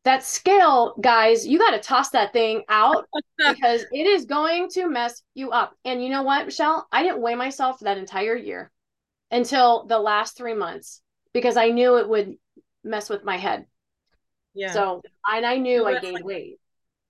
[0.03, 3.05] that scale, guys, you got to toss that thing out
[3.37, 5.75] because it is going to mess you up.
[5.85, 6.87] And you know what, Michelle?
[6.91, 8.71] I didn't weigh myself that entire year
[9.31, 11.01] until the last three months
[11.33, 12.35] because I knew it would
[12.83, 13.65] mess with my head.
[14.53, 14.71] Yeah.
[14.71, 16.59] So, and I knew I gained weight.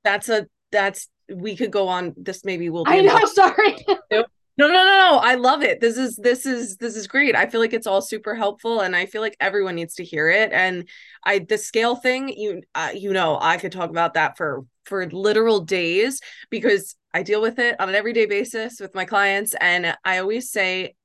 [0.03, 2.13] That's a, that's, we could go on.
[2.17, 2.91] This maybe will be.
[2.91, 3.19] I know.
[3.25, 3.85] Sorry.
[4.55, 5.17] No, no, no, no.
[5.17, 5.81] I love it.
[5.81, 7.35] This is this is this is great.
[7.35, 10.29] I feel like it's all super helpful and I feel like everyone needs to hear
[10.29, 10.51] it.
[10.51, 10.87] And
[11.25, 15.09] I the scale thing, you uh, you know, I could talk about that for for
[15.09, 16.21] literal days
[16.51, 20.51] because I deal with it on an everyday basis with my clients and I always
[20.51, 20.95] say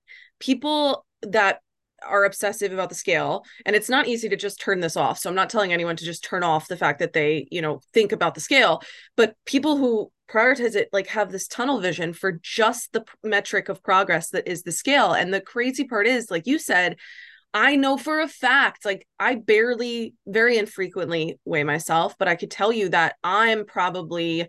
[0.41, 1.61] people that
[2.07, 5.19] are obsessive about the scale and it's not easy to just turn this off.
[5.19, 7.81] So i'm not telling anyone to just turn off the fact that they you know
[7.93, 8.83] think about the scale
[9.17, 13.83] but people who prioritize it like have this tunnel vision for just the metric of
[13.83, 15.13] progress that is the scale.
[15.13, 16.97] And the crazy part is like you said
[17.55, 22.51] i know for a fact like i barely very infrequently weigh myself but i could
[22.51, 24.47] tell you that i'm probably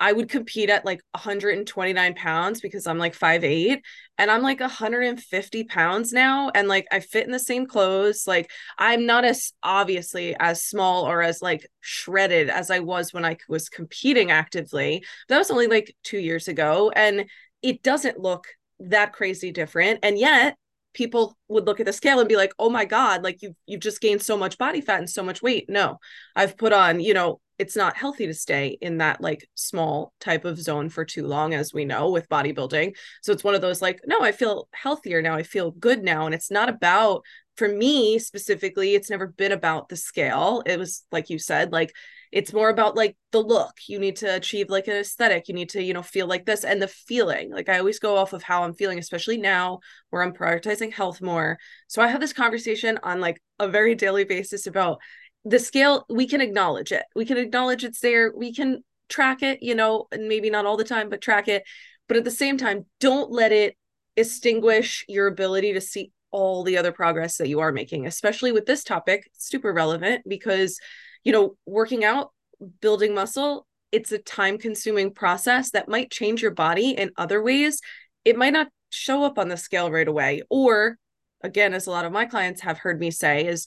[0.00, 3.80] I would compete at like 129 pounds because I'm like 5'8
[4.18, 6.50] and I'm like 150 pounds now.
[6.54, 8.26] And like I fit in the same clothes.
[8.26, 13.24] Like I'm not as obviously as small or as like shredded as I was when
[13.24, 15.04] I was competing actively.
[15.28, 16.90] That was only like two years ago.
[16.94, 17.26] And
[17.62, 18.46] it doesn't look
[18.80, 20.00] that crazy different.
[20.02, 20.56] And yet
[20.94, 23.80] people would look at the scale and be like, "Oh my god, like you've you've
[23.80, 25.98] just gained so much body fat and so much weight." No,
[26.36, 30.44] I've put on, you know, it's not healthy to stay in that like small type
[30.44, 32.94] of zone for too long as we know with bodybuilding.
[33.22, 35.34] So it's one of those like no i feel healthier now.
[35.36, 36.26] I feel good now.
[36.26, 37.22] And it's not about
[37.56, 40.62] for me specifically it's never been about the scale.
[40.66, 41.92] It was like you said like
[42.32, 43.74] it's more about like the look.
[43.86, 45.48] You need to achieve like an aesthetic.
[45.48, 47.52] You need to you know feel like this and the feeling.
[47.52, 49.80] Like i always go off of how i'm feeling especially now
[50.10, 51.58] where i'm prioritizing health more.
[51.88, 54.98] So i have this conversation on like a very daily basis about
[55.44, 56.06] the scale.
[56.08, 57.04] We can acknowledge it.
[57.14, 58.32] We can acknowledge it's there.
[58.34, 61.64] We can track it you know and maybe not all the time but track it.
[62.08, 63.76] But at the same time don't let it
[64.16, 68.64] extinguish your ability to see all the other progress that you are making especially with
[68.64, 69.28] this topic.
[69.34, 70.78] Super relevant because
[71.24, 72.32] you know working out
[72.80, 77.80] building muscle it's a time consuming process that might change your body in other ways.
[78.24, 80.96] It might not show up on the scale right away or
[81.42, 83.66] again as a lot of my clients have heard me say is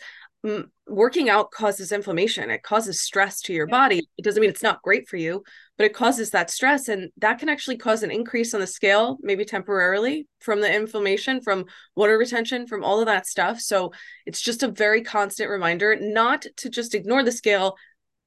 [0.87, 2.49] working out causes inflammation.
[2.49, 4.07] It causes stress to your body.
[4.17, 5.43] It doesn't mean it's not great for you
[5.77, 9.17] but it causes that stress and that can actually cause an increase on the scale
[9.21, 11.65] maybe temporarily from the inflammation from
[11.95, 13.59] water retention from all of that stuff.
[13.59, 13.91] So
[14.25, 17.75] it's just a very constant reminder not to just ignore the scale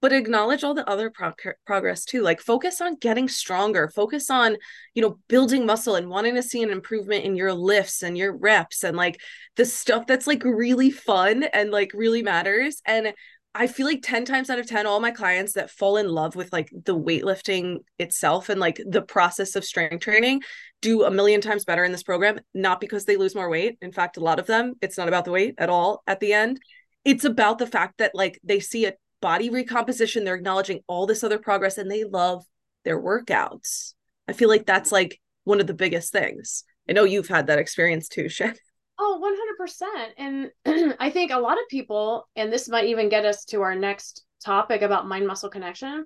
[0.01, 1.32] but acknowledge all the other pro-
[1.66, 2.22] progress too.
[2.22, 3.88] Like focus on getting stronger.
[3.88, 4.57] Focus on
[4.94, 8.36] you know building muscle and wanting to see an improvement in your lifts and your
[8.36, 9.20] reps and like
[9.57, 12.80] the stuff that's like really fun and like really matters.
[12.86, 13.12] And
[13.55, 16.36] I feel like 10 times out of 10, all my clients that fall in love
[16.36, 20.42] with like the weightlifting itself and like the process of strength training
[20.80, 23.78] do a million times better in this program, not because they lose more weight.
[23.80, 26.32] In fact, a lot of them, it's not about the weight at all at the
[26.32, 26.61] end.
[27.05, 31.24] It's about the fact that like they see a body recomposition they're acknowledging all this
[31.24, 32.44] other progress and they love
[32.84, 33.94] their workouts
[34.28, 37.59] i feel like that's like one of the biggest things i know you've had that
[37.59, 38.55] experience too Shan.
[38.99, 39.20] Oh
[39.59, 40.51] 100% and
[41.01, 44.24] i think a lot of people and this might even get us to our next
[44.44, 46.05] topic about mind muscle connection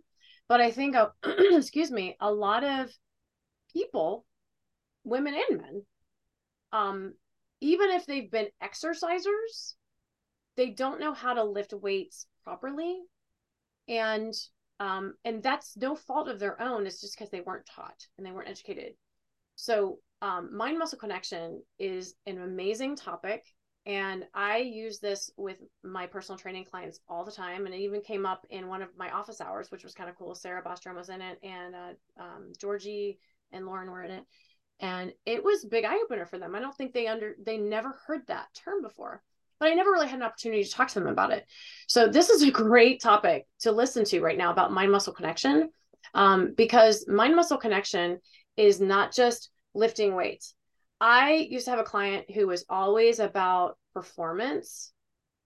[0.48, 2.90] but i think uh, excuse me a lot of
[3.72, 4.24] people
[5.04, 5.82] women and men
[6.72, 7.14] um
[7.60, 9.74] even if they've been exercisers
[10.56, 13.00] they don't know how to lift weights properly.
[13.88, 14.34] And
[14.80, 16.86] Um, and that's no fault of their own.
[16.86, 18.94] It's just because they weren't taught and they weren't educated.
[19.54, 23.44] So, um, mind muscle connection is an amazing topic.
[23.84, 27.66] And I use this with my personal training clients all the time.
[27.66, 30.16] And it even came up in one of my office hours, which was kind of
[30.16, 30.36] cool.
[30.36, 33.18] Sarah Bostrom was in it, and uh, um, Georgie
[33.50, 34.24] and Lauren were in it.
[34.78, 36.54] And it was big eye opener for them.
[36.54, 39.22] I don't think they under they never heard that term before
[39.62, 41.46] but I never really had an opportunity to talk to them about it.
[41.86, 45.70] So this is a great topic to listen to right now about mind muscle connection,
[46.14, 48.18] um, because mind muscle connection
[48.56, 50.54] is not just lifting weights.
[51.00, 54.92] I used to have a client who was always about performance,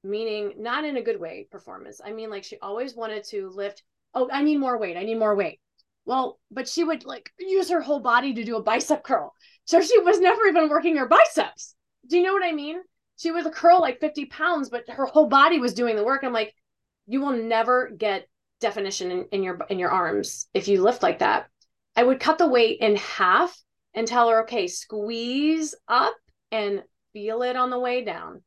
[0.05, 2.01] meaning not in a good way, performance.
[2.05, 3.83] I mean, like she always wanted to lift.
[4.15, 4.97] Oh, I need more weight.
[4.97, 5.61] I need more weight.
[6.05, 9.33] Well, but she would like use her whole body to do a bicep curl.
[9.65, 11.75] So she was never even working her biceps.
[12.07, 12.81] Do you know what I mean?
[13.17, 16.23] she would curl like 50 pounds, but her whole body was doing the work.
[16.23, 16.55] I'm like,
[17.07, 18.29] you will never get
[18.61, 21.47] definition in, in your in your arms if you lift like that.
[21.95, 23.57] I would cut the weight in half
[23.97, 26.15] and tell her, okay, squeeze up
[26.53, 26.83] and
[27.13, 28.43] feel it on the way down.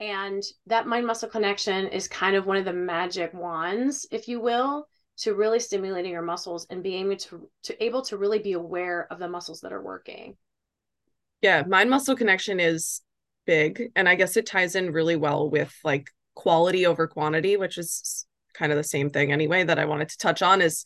[0.00, 4.40] And that mind muscle connection is kind of one of the magic wands, if you
[4.40, 4.88] will,
[5.18, 9.06] to really stimulating your muscles and being able to, to able to really be aware
[9.10, 10.36] of the muscles that are working.
[11.40, 13.02] Yeah, mind muscle connection is
[13.46, 17.78] big and i guess it ties in really well with like quality over quantity which
[17.78, 20.84] is kind of the same thing anyway that i wanted to touch on is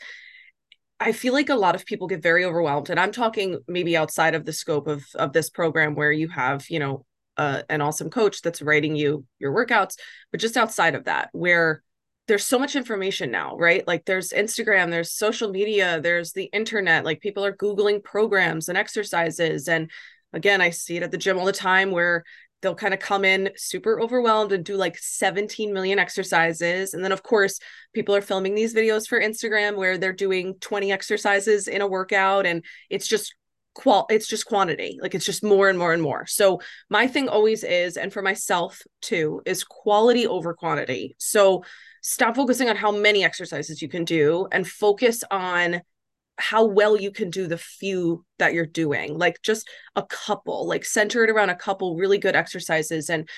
[1.00, 4.34] i feel like a lot of people get very overwhelmed and i'm talking maybe outside
[4.34, 7.04] of the scope of of this program where you have you know
[7.36, 9.96] uh, an awesome coach that's writing you your workouts
[10.30, 11.82] but just outside of that where
[12.28, 13.86] there's so much information now right?
[13.88, 18.76] Like there's instagram there's social media there's the internet like people are googling programs and
[18.76, 19.90] exercises and
[20.32, 22.24] again i see it at the gym all the time where
[22.62, 27.12] they'll kind of come in super overwhelmed and do like 17 million exercises and then
[27.12, 27.58] of course
[27.94, 32.46] people are filming these videos for instagram where they're doing 20 exercises in a workout
[32.46, 33.34] and it's just
[33.74, 36.26] qual it's just quantity like it's just more and more and more.
[36.26, 41.14] So my thing always is and for myself too is quality over quantity.
[41.18, 41.64] So
[42.02, 45.82] stop focusing on how many exercises you can do and focus on
[46.40, 50.84] how well you can do the few that you're doing like just a couple like
[50.84, 53.28] center it around a couple really good exercises and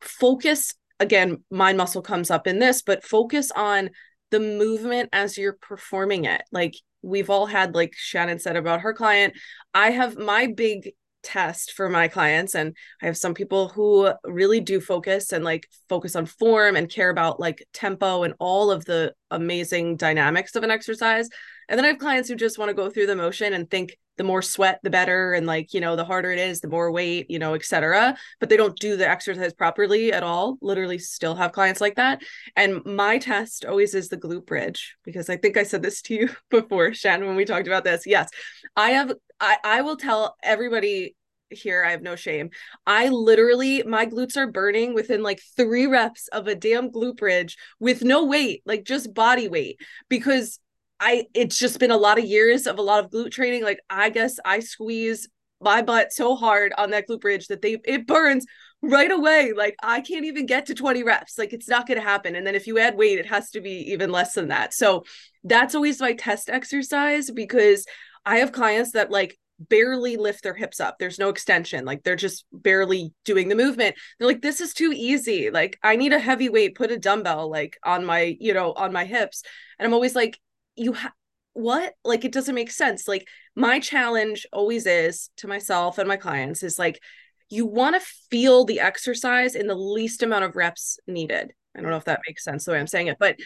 [0.00, 3.90] focus again mind muscle comes up in this but focus on
[4.30, 6.42] the movement as you're performing it.
[6.50, 6.74] Like
[7.04, 9.34] we've all had like shannon said about her client
[9.74, 10.92] i have my big
[11.22, 15.66] test for my clients and i have some people who really do focus and like
[15.88, 20.62] focus on form and care about like tempo and all of the amazing dynamics of
[20.62, 21.28] an exercise
[21.68, 23.96] and then I have clients who just want to go through the motion and think
[24.16, 25.32] the more sweat, the better.
[25.32, 28.16] And like, you know, the harder it is, the more weight, you know, etc.
[28.38, 30.56] But they don't do the exercise properly at all.
[30.60, 32.22] Literally still have clients like that.
[32.54, 36.14] And my test always is the glute bridge because I think I said this to
[36.14, 38.06] you before, Shannon, when we talked about this.
[38.06, 38.28] Yes.
[38.76, 41.16] I have I, I will tell everybody
[41.50, 41.84] here.
[41.84, 42.50] I have no shame.
[42.86, 47.56] I literally, my glutes are burning within like three reps of a damn glute bridge
[47.78, 50.58] with no weight, like just body weight, because
[51.04, 53.62] I it's just been a lot of years of a lot of glute training.
[53.62, 55.28] Like I guess I squeeze
[55.60, 58.46] my butt so hard on that glute bridge that they it burns
[58.80, 59.52] right away.
[59.54, 61.36] Like I can't even get to 20 reps.
[61.36, 62.34] Like it's not going to happen.
[62.34, 64.72] And then if you add weight, it has to be even less than that.
[64.72, 65.04] So
[65.42, 67.84] that's always my test exercise because
[68.24, 70.96] I have clients that like barely lift their hips up.
[70.98, 71.84] There's no extension.
[71.84, 73.94] Like they're just barely doing the movement.
[74.18, 75.50] They're like, this is too easy.
[75.50, 78.90] Like I need a heavy weight, put a dumbbell like on my, you know, on
[78.90, 79.42] my hips.
[79.78, 80.40] And I'm always like,
[80.76, 81.12] you have
[81.52, 81.94] what?
[82.04, 83.06] Like it doesn't make sense.
[83.06, 87.00] Like my challenge always is to myself and my clients is like
[87.48, 91.52] you want to feel the exercise in the least amount of reps needed.
[91.76, 93.36] I don't know if that makes sense the way i'm saying it but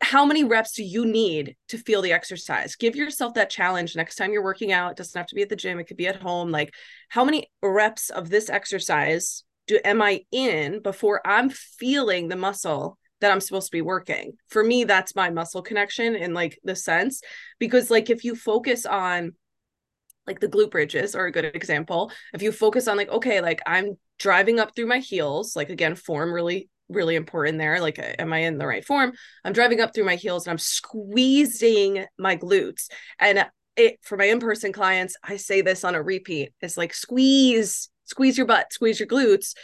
[0.00, 2.76] how many reps do you need to feel the exercise?
[2.76, 4.90] Give yourself that challenge next time you're working out.
[4.90, 5.78] It doesn't have to be at the gym.
[5.78, 6.50] It could be at home.
[6.50, 6.74] Like
[7.08, 12.98] how many reps of this exercise do am i in before i'm feeling the muscle
[13.20, 14.34] that I'm supposed to be working.
[14.48, 17.22] For me, that's my muscle connection in like the sense
[17.58, 19.34] because like if you focus on
[20.26, 22.10] like the glute bridges are a good example.
[22.34, 25.94] If you focus on like okay, like I'm driving up through my heels, like again,
[25.94, 27.80] form really really important there.
[27.80, 29.12] Like am I in the right form?
[29.44, 32.88] I'm driving up through my heels and I'm squeezing my glutes.
[33.18, 33.46] And
[33.76, 36.52] it for my in-person clients, I say this on a repeat.
[36.60, 39.54] It's like squeeze squeeze your butt, squeeze your glutes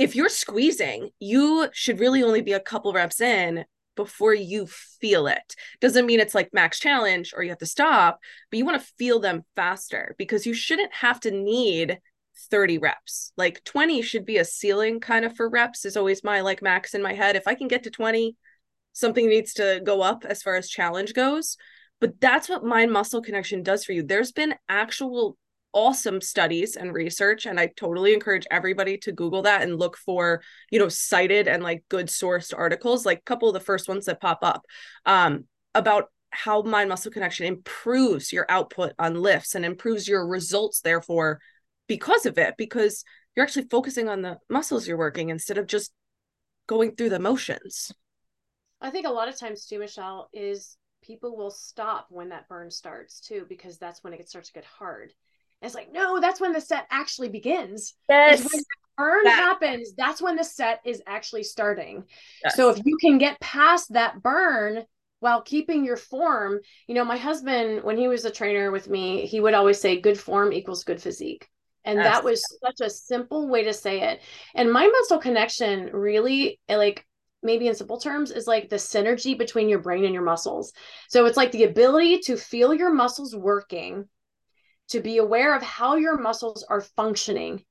[0.00, 5.26] if you're squeezing, you should really only be a couple reps in before you feel
[5.26, 5.54] it.
[5.82, 8.18] Doesn't mean it's like max challenge or you have to stop,
[8.50, 11.98] but you want to feel them faster because you shouldn't have to need
[12.50, 13.34] 30 reps.
[13.36, 16.94] Like 20 should be a ceiling kind of for reps is always my like max
[16.94, 17.36] in my head.
[17.36, 18.34] If I can get to 20,
[18.94, 21.58] something needs to go up as far as challenge goes.
[22.00, 24.02] But that's what mind muscle connection does for you.
[24.02, 25.36] There's been actual
[25.72, 30.42] awesome studies and research and i totally encourage everybody to google that and look for
[30.70, 34.06] you know cited and like good sourced articles like a couple of the first ones
[34.06, 34.62] that pop up
[35.06, 35.44] um,
[35.74, 41.40] about how mind muscle connection improves your output on lifts and improves your results therefore
[41.86, 43.04] because of it because
[43.34, 45.92] you're actually focusing on the muscles you're working instead of just
[46.66, 47.92] going through the motions.
[48.80, 52.70] I think a lot of times too michelle is people will stop when that burn
[52.70, 55.12] starts too because that's when it starts to get hard
[55.62, 57.94] it's like, no, that's when the set actually begins.
[58.08, 58.40] Yes.
[58.52, 58.62] When
[58.96, 59.36] burn that.
[59.36, 62.04] happens, that's when the set is actually starting.
[62.44, 62.56] Yes.
[62.56, 64.84] So if you can get past that burn
[65.20, 69.26] while keeping your form, you know, my husband, when he was a trainer with me,
[69.26, 71.48] he would always say good form equals good physique.
[71.84, 72.06] And yes.
[72.06, 74.20] that was such a simple way to say it.
[74.54, 77.06] And my muscle connection really like
[77.42, 80.74] maybe in simple terms is like the synergy between your brain and your muscles.
[81.08, 84.06] So it's like the ability to feel your muscles working
[84.90, 87.64] to be aware of how your muscles are functioning.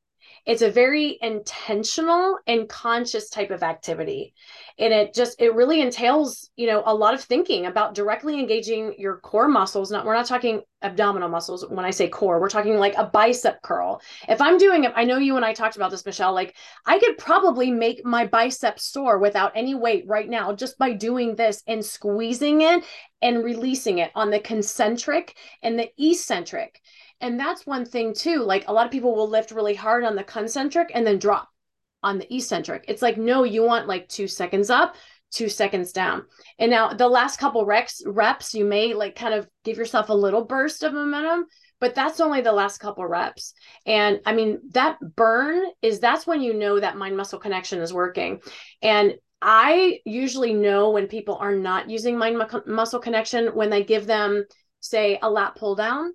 [0.46, 4.34] It's a very intentional and conscious type of activity.
[4.78, 8.96] And it just, it really entails, you know, a lot of thinking about directly engaging
[8.98, 9.92] your core muscles.
[9.92, 13.62] Not, we're not talking abdominal muscles when I say core, we're talking like a bicep
[13.62, 14.02] curl.
[14.28, 16.56] If I'm doing it, I know you and I talked about this, Michelle, like
[16.86, 21.36] I could probably make my bicep sore without any weight right now just by doing
[21.36, 22.84] this and squeezing it
[23.22, 26.82] and releasing it on the concentric and the eccentric.
[27.22, 28.44] And that's one thing too.
[28.44, 31.50] Like a lot of people will lift really hard on the concentric and then drop
[32.02, 32.86] on the eccentric.
[32.88, 34.96] It's like, no, you want like two seconds up,
[35.32, 36.24] two seconds down.
[36.58, 40.14] And now the last couple reps, reps, you may like kind of give yourself a
[40.14, 41.46] little burst of momentum,
[41.80, 43.54] but that's only the last couple reps.
[43.86, 47.94] And I mean, that burn is that's when you know that mind muscle connection is
[47.94, 48.40] working.
[48.82, 54.06] And I usually know when people are not using mind muscle connection when they give
[54.06, 54.46] them,
[54.82, 56.14] say, a lat pull down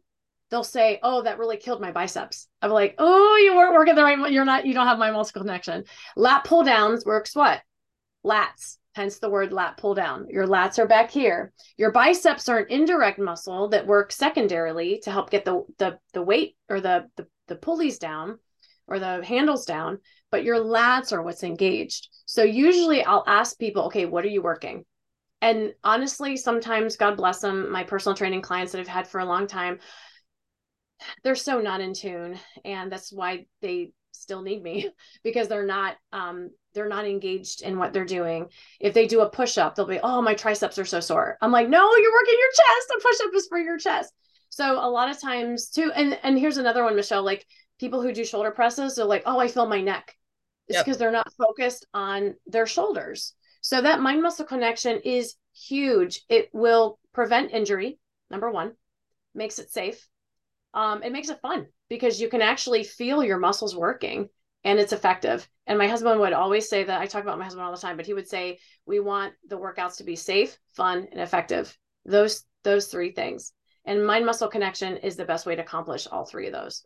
[0.51, 4.05] they'll say, "Oh, that really killed my biceps." I'm like, "Oh, you weren't working the
[4.05, 4.33] right.
[4.33, 4.67] You're not.
[4.67, 5.85] You don't have my muscle connection."
[6.17, 7.63] Lat pull downs works what?
[8.25, 8.79] Lats.
[8.95, 10.29] Hence the word lat pull down.
[10.29, 11.53] Your lats are back here.
[11.77, 16.23] Your biceps are an indirect muscle that works secondarily to help get the the the
[16.23, 18.39] weight or the the, the pulleys down
[18.87, 19.99] or the handles down.
[20.31, 22.09] But your lats are what's engaged.
[22.27, 24.85] So usually I'll ask people, "Okay, what are you working?"
[25.41, 29.27] And honestly, sometimes God bless them, my personal training clients that I've had for a
[29.27, 29.79] long time,
[31.23, 34.91] they're so not in tune and that's why they still need me
[35.25, 38.49] because they're not um they're not engaged in what they're doing.
[38.81, 41.37] If they do a push-up they'll be oh my triceps are so sore.
[41.41, 42.93] I'm like no you're working your chest.
[42.97, 44.13] A push-up is for your chest.
[44.49, 47.47] So a lot of times too and and here's another one michelle like
[47.81, 50.15] people who do shoulder presses are like oh i feel my neck.
[50.69, 50.99] It's because yep.
[50.99, 53.35] they're not focused on their shoulders.
[53.61, 56.23] So that mind muscle connection is huge.
[56.31, 57.99] It will prevent injury
[58.31, 58.73] number one
[59.35, 60.09] makes it safe
[60.75, 64.29] um, it makes it fun because you can actually feel your muscles working
[64.65, 65.49] and it's effective.
[65.67, 67.97] And my husband would always say that I talk about my husband all the time,
[67.97, 71.77] but he would say, we want the workouts to be safe, fun, and effective.
[72.05, 73.53] Those, those three things.
[73.85, 76.83] And mind muscle connection is the best way to accomplish all three of those.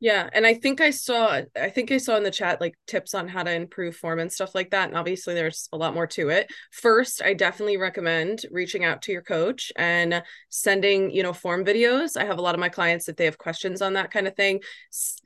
[0.00, 3.14] Yeah, and I think I saw I think I saw in the chat like tips
[3.14, 4.88] on how to improve form and stuff like that.
[4.88, 6.52] And obviously there's a lot more to it.
[6.70, 12.16] First, I definitely recommend reaching out to your coach and sending, you know, form videos.
[12.16, 14.36] I have a lot of my clients if they have questions on that kind of
[14.36, 14.60] thing,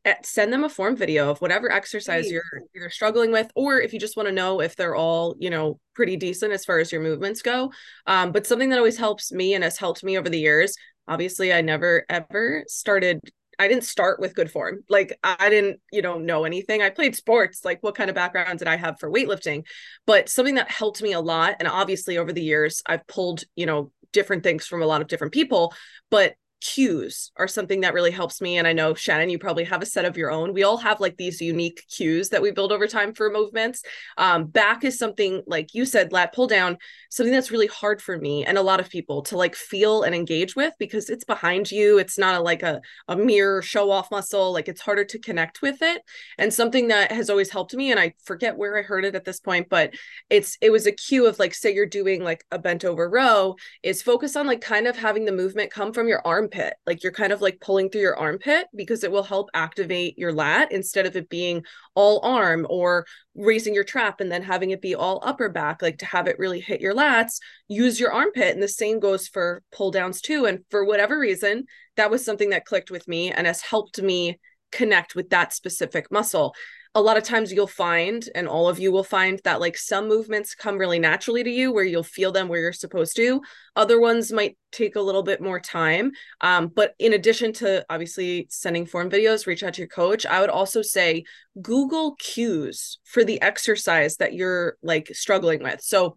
[0.07, 2.43] eh, send them a form video of whatever exercise you're
[2.75, 5.79] you're struggling with or if you just want to know if they're all, you know,
[5.95, 7.71] pretty decent as far as your movements go.
[8.07, 10.75] Um, but something that always helps me and has helped me over the years
[11.09, 13.19] obviously i never ever started
[13.63, 14.81] I didn't start with good form.
[14.89, 16.83] Like I didn't, you know, know anything.
[16.83, 17.65] I played sports.
[17.65, 19.65] Like what kind of background did I have for weightlifting?
[20.05, 23.67] But something that helped me a lot and obviously over the years I've pulled, you
[23.67, 25.73] know, different things from a lot of different people,
[26.11, 28.57] but cues are something that really helps me.
[28.59, 30.53] And I know Shannon, you probably have a set of your own.
[30.53, 33.83] We all have like these unique cues that we build over time for movements.
[34.17, 36.79] Um, back is something like you said, lat pull down,
[37.11, 40.15] something that's really hard for me and a lot of people to like feel and
[40.15, 41.99] engage with because it's behind you.
[41.99, 44.53] It's not a, like a, a mere show off muscle.
[44.53, 46.03] Like it's harder to connect with it.
[46.39, 49.25] And something that has always helped me, and I forget where I heard it at
[49.25, 49.95] this point, but
[50.31, 53.57] it's it was a cue of like, say you're doing like a bent over row,
[53.83, 56.75] is focus on like kind of having the movement come from your arm armpit.
[56.87, 60.33] Like you're kind of like pulling through your armpit because it will help activate your
[60.33, 64.81] lat instead of it being all arm or raising your trap and then having it
[64.81, 65.83] be all upper back.
[65.83, 67.39] Like to have it really hit your lats,
[67.69, 68.55] use your armpit.
[68.55, 70.47] And the same goes for pull downs too.
[70.47, 71.65] And for whatever reason,
[71.97, 74.39] that was something that clicked with me and has helped me
[74.71, 76.55] connect with that specific muscle.
[76.95, 80.09] A lot of times you'll find and all of you will find that like some
[80.09, 83.41] movements come really naturally to you where you'll feel them where you're supposed to.
[83.75, 86.13] Other ones might take a little bit more time.
[86.43, 90.41] Um, but in addition to obviously sending form videos reach out to your coach i
[90.41, 91.25] would also say
[91.61, 95.81] google cues for the exercise that you're like struggling with.
[95.83, 96.17] So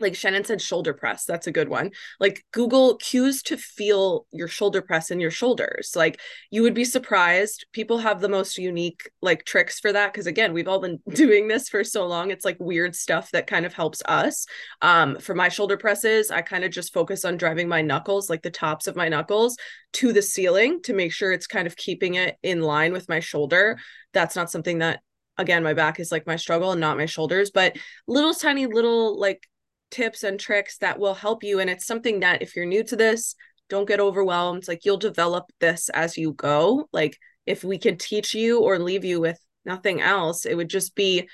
[0.00, 1.24] like Shannon said, shoulder press.
[1.24, 1.92] That's a good one.
[2.18, 5.92] Like Google cues to feel your shoulder press in your shoulders.
[5.94, 6.20] Like
[6.50, 7.66] you would be surprised.
[7.72, 10.12] People have the most unique like tricks for that.
[10.12, 12.30] Cause again, we've all been doing this for so long.
[12.30, 14.46] It's like weird stuff that kind of helps us.
[14.82, 18.42] Um, for my shoulder presses, I kind of just focus on driving my knuckles, like
[18.42, 19.56] the tops of my knuckles,
[19.94, 23.20] to the ceiling to make sure it's kind of keeping it in line with my
[23.20, 23.78] shoulder.
[24.12, 25.00] That's not something that
[25.36, 27.76] again my back is like my struggle and not my shoulders but
[28.06, 29.48] little tiny little like
[29.90, 31.60] tips and tricks that will help you.
[31.60, 33.34] And it's something that if you're new to this,
[33.68, 34.68] don't get overwhelmed.
[34.68, 36.88] Like you'll develop this as you go.
[36.92, 40.94] Like if we could teach you or leave you with nothing else, it would just
[40.94, 41.28] be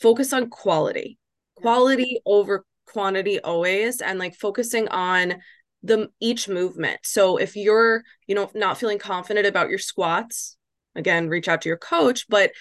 [0.00, 1.18] focus on quality,
[1.56, 5.36] quality over quantity always, and like focusing on
[5.82, 7.00] the each movement.
[7.04, 10.56] So if you're, you know, not feeling confident about your squats,
[10.94, 12.52] again, reach out to your coach, but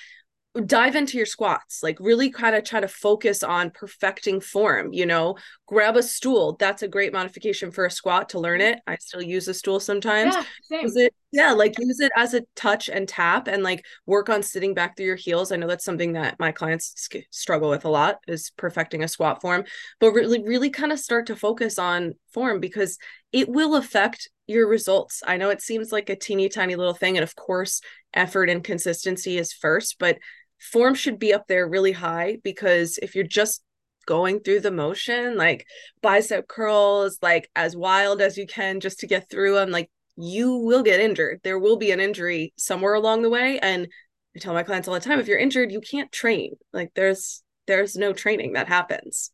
[0.65, 5.05] dive into your squats like really kind of try to focus on perfecting form you
[5.05, 5.35] know?
[5.67, 8.73] Grab a stool that's a great modification for a squat to learn mm-hmm.
[8.73, 8.81] it.
[8.87, 10.35] I still use a stool sometimes.
[10.35, 10.87] Yeah, same.
[10.97, 14.73] It yeah like use it as a touch and tap and like work on sitting
[14.73, 15.51] back through your heels.
[15.51, 19.41] I know that's something that my clients struggle with a lot is perfecting a squat
[19.41, 19.63] form
[19.99, 22.97] but really really kind of start to focus on form because
[23.31, 25.21] it will affect your results.
[25.27, 27.81] I know it seems like a teeny tiny little thing and of course
[28.13, 30.17] effort and consistency is first but
[30.59, 33.63] form should be up there really high because if you're just
[34.05, 35.67] going through the motion, like
[36.01, 39.89] bicep curls, like as wild as you can just to get through them, like
[40.19, 41.39] you will get injured.
[41.43, 43.57] There will be an injury somewhere along the way.
[43.59, 43.87] And
[44.35, 46.55] I tell my clients all the time, if you're injured, you can't train.
[46.73, 49.31] Like there's there's no training that happens.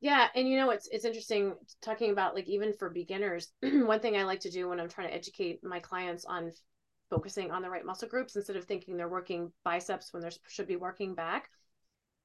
[0.00, 3.48] Yeah, and you know it's it's interesting talking about like even for beginners.
[3.62, 6.50] one thing I like to do when I'm trying to educate my clients on
[7.08, 10.66] focusing on the right muscle groups instead of thinking they're working biceps when they should
[10.66, 11.48] be working back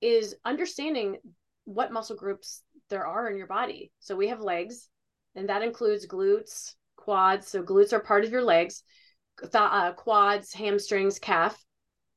[0.02, 1.18] is understanding
[1.66, 3.92] what muscle groups there are in your body.
[4.00, 4.90] So we have legs,
[5.36, 6.76] and that includes glutes,
[7.08, 7.48] quads.
[7.48, 8.84] So glutes are part of your legs,
[9.40, 11.58] th- uh, quads, hamstrings, calf.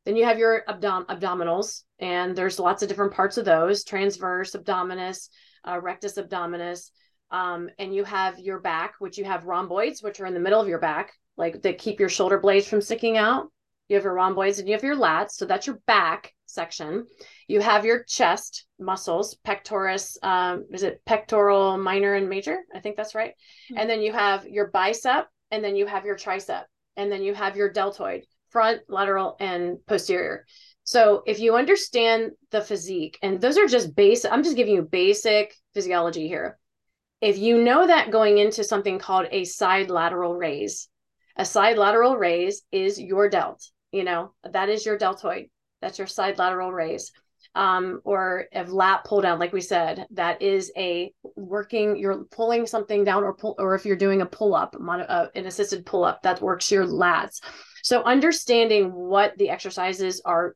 [0.05, 4.57] Then you have your abdom- abdominals, and there's lots of different parts of those transverse,
[4.57, 5.29] abdominis,
[5.65, 6.91] uh, rectus abdominis.
[7.31, 10.61] Um, and you have your back, which you have rhomboids, which are in the middle
[10.61, 13.47] of your back like that keep your shoulder blades from sticking out.
[13.89, 15.33] You have your rhomboids and you have your lats.
[15.33, 17.07] So that's your back section.
[17.49, 22.59] You have your chest muscles, pectoris, um, is it pectoral minor and major?
[22.75, 23.31] I think that's right.
[23.71, 23.79] Mm-hmm.
[23.79, 26.65] And then you have your bicep, and then you have your tricep,
[26.97, 30.47] and then you have your deltoid, front, lateral, and posterior.
[30.85, 34.83] So if you understand the physique, and those are just basic, I'm just giving you
[34.83, 36.59] basic physiology here.
[37.21, 40.89] If you know that going into something called a side lateral raise,
[41.37, 45.47] a side lateral raise is your delt, you know, that is your deltoid.
[45.81, 47.13] That's your side lateral raise.
[47.55, 52.67] Um, or a lat pull down, like we said, that is a working, you're pulling
[52.67, 56.05] something down or pull, or if you're doing a pull up, uh, an assisted pull
[56.05, 57.41] up, that works your lats.
[57.83, 60.55] So understanding what the exercises are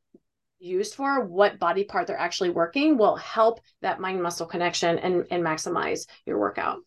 [0.61, 5.27] used for, what body part they're actually working will help that mind muscle connection and,
[5.31, 6.79] and maximize your workout.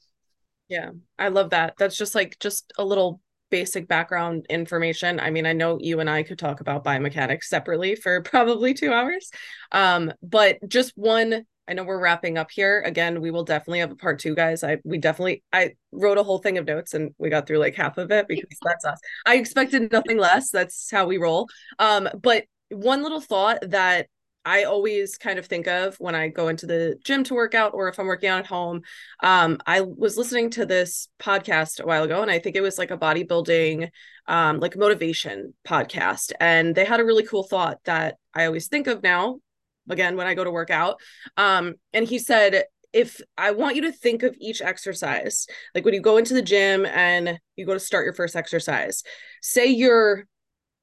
[0.69, 1.75] Yeah, I love that.
[1.77, 3.19] That's just like just a little
[3.49, 5.19] basic background information.
[5.19, 8.93] I mean, I know you and I could talk about biomechanics separately for probably two
[8.93, 9.29] hours.
[9.71, 12.81] Um, but just one, I know we're wrapping up here.
[12.85, 14.63] Again, we will definitely have a part two, guys.
[14.63, 17.75] I we definitely I wrote a whole thing of notes and we got through like
[17.75, 18.99] half of it because that's us.
[19.25, 20.49] I expected nothing less.
[20.49, 21.49] That's how we roll.
[21.77, 24.07] Um, but one little thought that
[24.47, 27.73] I always kind of think of when I go into the gym to work out
[27.73, 28.81] or if I'm working out at home.
[29.21, 32.77] Um, I was listening to this podcast a while ago, and I think it was
[32.77, 33.89] like a bodybuilding,
[34.25, 36.31] um, like motivation podcast.
[36.39, 39.41] And they had a really cool thought that I always think of now,
[39.89, 41.01] again, when I go to work out.
[41.35, 45.93] Um, and he said, if I want you to think of each exercise, like when
[45.93, 49.03] you go into the gym and you go to start your first exercise,
[49.41, 50.25] say you're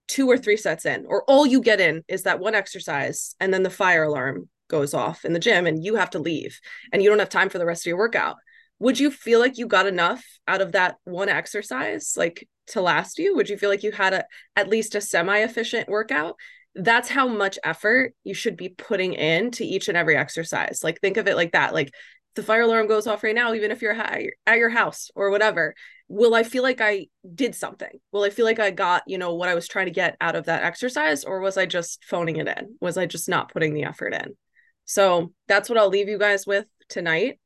[0.09, 3.53] two or three sets in, or all you get in is that one exercise, and
[3.53, 6.59] then the fire alarm goes off in the gym and you have to leave
[6.93, 8.37] and you don't have time for the rest of your workout.
[8.79, 13.19] Would you feel like you got enough out of that one exercise like to last
[13.19, 13.37] you?
[13.37, 14.25] Would you feel like you had a
[14.57, 16.37] at least a semi-efficient workout?
[16.75, 20.81] That's how much effort you should be putting in to each and every exercise.
[20.83, 21.73] Like think of it like that.
[21.73, 21.95] Like
[22.35, 25.75] the fire alarm goes off right now, even if you're at your house or whatever,
[26.09, 28.01] will I feel like I did something?
[28.13, 30.37] Will I feel like I got, you know, what I was trying to get out
[30.37, 31.25] of that exercise?
[31.25, 32.77] Or was I just phoning it in?
[32.81, 34.37] Was I just not putting the effort in?
[34.85, 37.39] So that's what I'll leave you guys with tonight.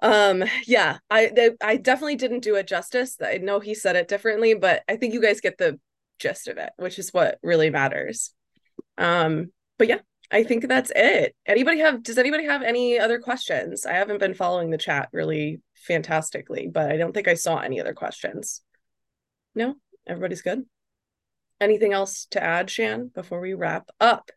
[0.00, 3.16] Um, yeah, I they, I definitely didn't do it justice.
[3.22, 5.78] I know he said it differently, but I think you guys get the
[6.18, 8.32] gist of it, which is what really matters.
[8.96, 9.98] Um, but yeah,
[10.30, 11.34] I think that's it.
[11.46, 13.86] Anybody have does anybody have any other questions?
[13.86, 17.80] I haven't been following the chat really fantastically, but I don't think I saw any
[17.80, 18.62] other questions.
[19.54, 19.76] No,
[20.06, 20.64] everybody's good.
[21.60, 24.30] Anything else to add, Shan, before we wrap up?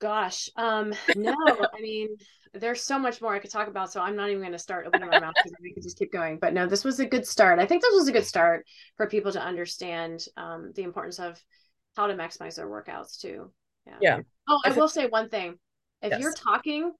[0.00, 2.16] Gosh, um, no, I mean,
[2.52, 4.86] there's so much more I could talk about, so I'm not even going to start
[4.86, 6.38] opening my mouth because we could just keep going.
[6.38, 7.58] But no, this was a good start.
[7.58, 8.66] I think this was a good start
[8.96, 11.42] for people to understand um, the importance of
[11.96, 13.50] how to maximize their workouts too.
[13.86, 13.96] Yeah.
[14.00, 14.20] Yeah.
[14.48, 15.58] Oh, I, I will say one thing.
[16.02, 16.20] If yes.
[16.20, 16.92] you're talking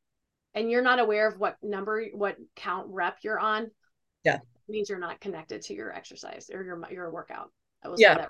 [0.55, 3.71] and you're not aware of what number, what count rep you're on,
[4.25, 7.51] yeah, means you're not connected to your exercise or your your workout.
[7.83, 8.15] I will yeah.
[8.15, 8.29] say that.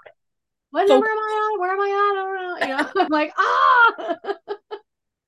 [0.71, 1.61] What so, number am I on?
[1.61, 2.17] Where am I on?
[2.17, 2.67] I don't know.
[2.67, 4.55] You know, I'm like, ah.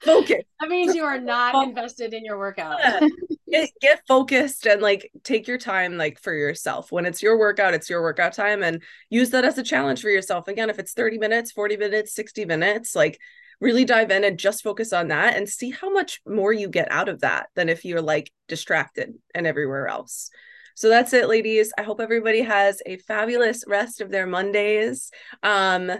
[0.06, 0.42] Focus.
[0.60, 2.78] that means you are not invested in your workout.
[2.80, 3.08] Yeah.
[3.48, 6.90] Get, get focused and like take your time like for yourself.
[6.90, 10.10] When it's your workout, it's your workout time and use that as a challenge for
[10.10, 10.48] yourself.
[10.48, 13.18] Again, if it's 30 minutes, 40 minutes, 60 minutes, like
[13.60, 16.90] really dive in and just focus on that and see how much more you get
[16.90, 20.30] out of that than if you're like distracted and everywhere else.
[20.74, 21.72] So that's it, ladies.
[21.78, 25.10] I hope everybody has a fabulous rest of their Mondays.
[25.42, 25.90] Um,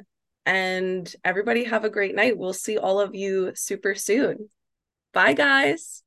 [0.47, 2.39] and everybody have a great night.
[2.39, 4.49] We'll see all of you super soon.
[5.13, 6.03] Bye, guys.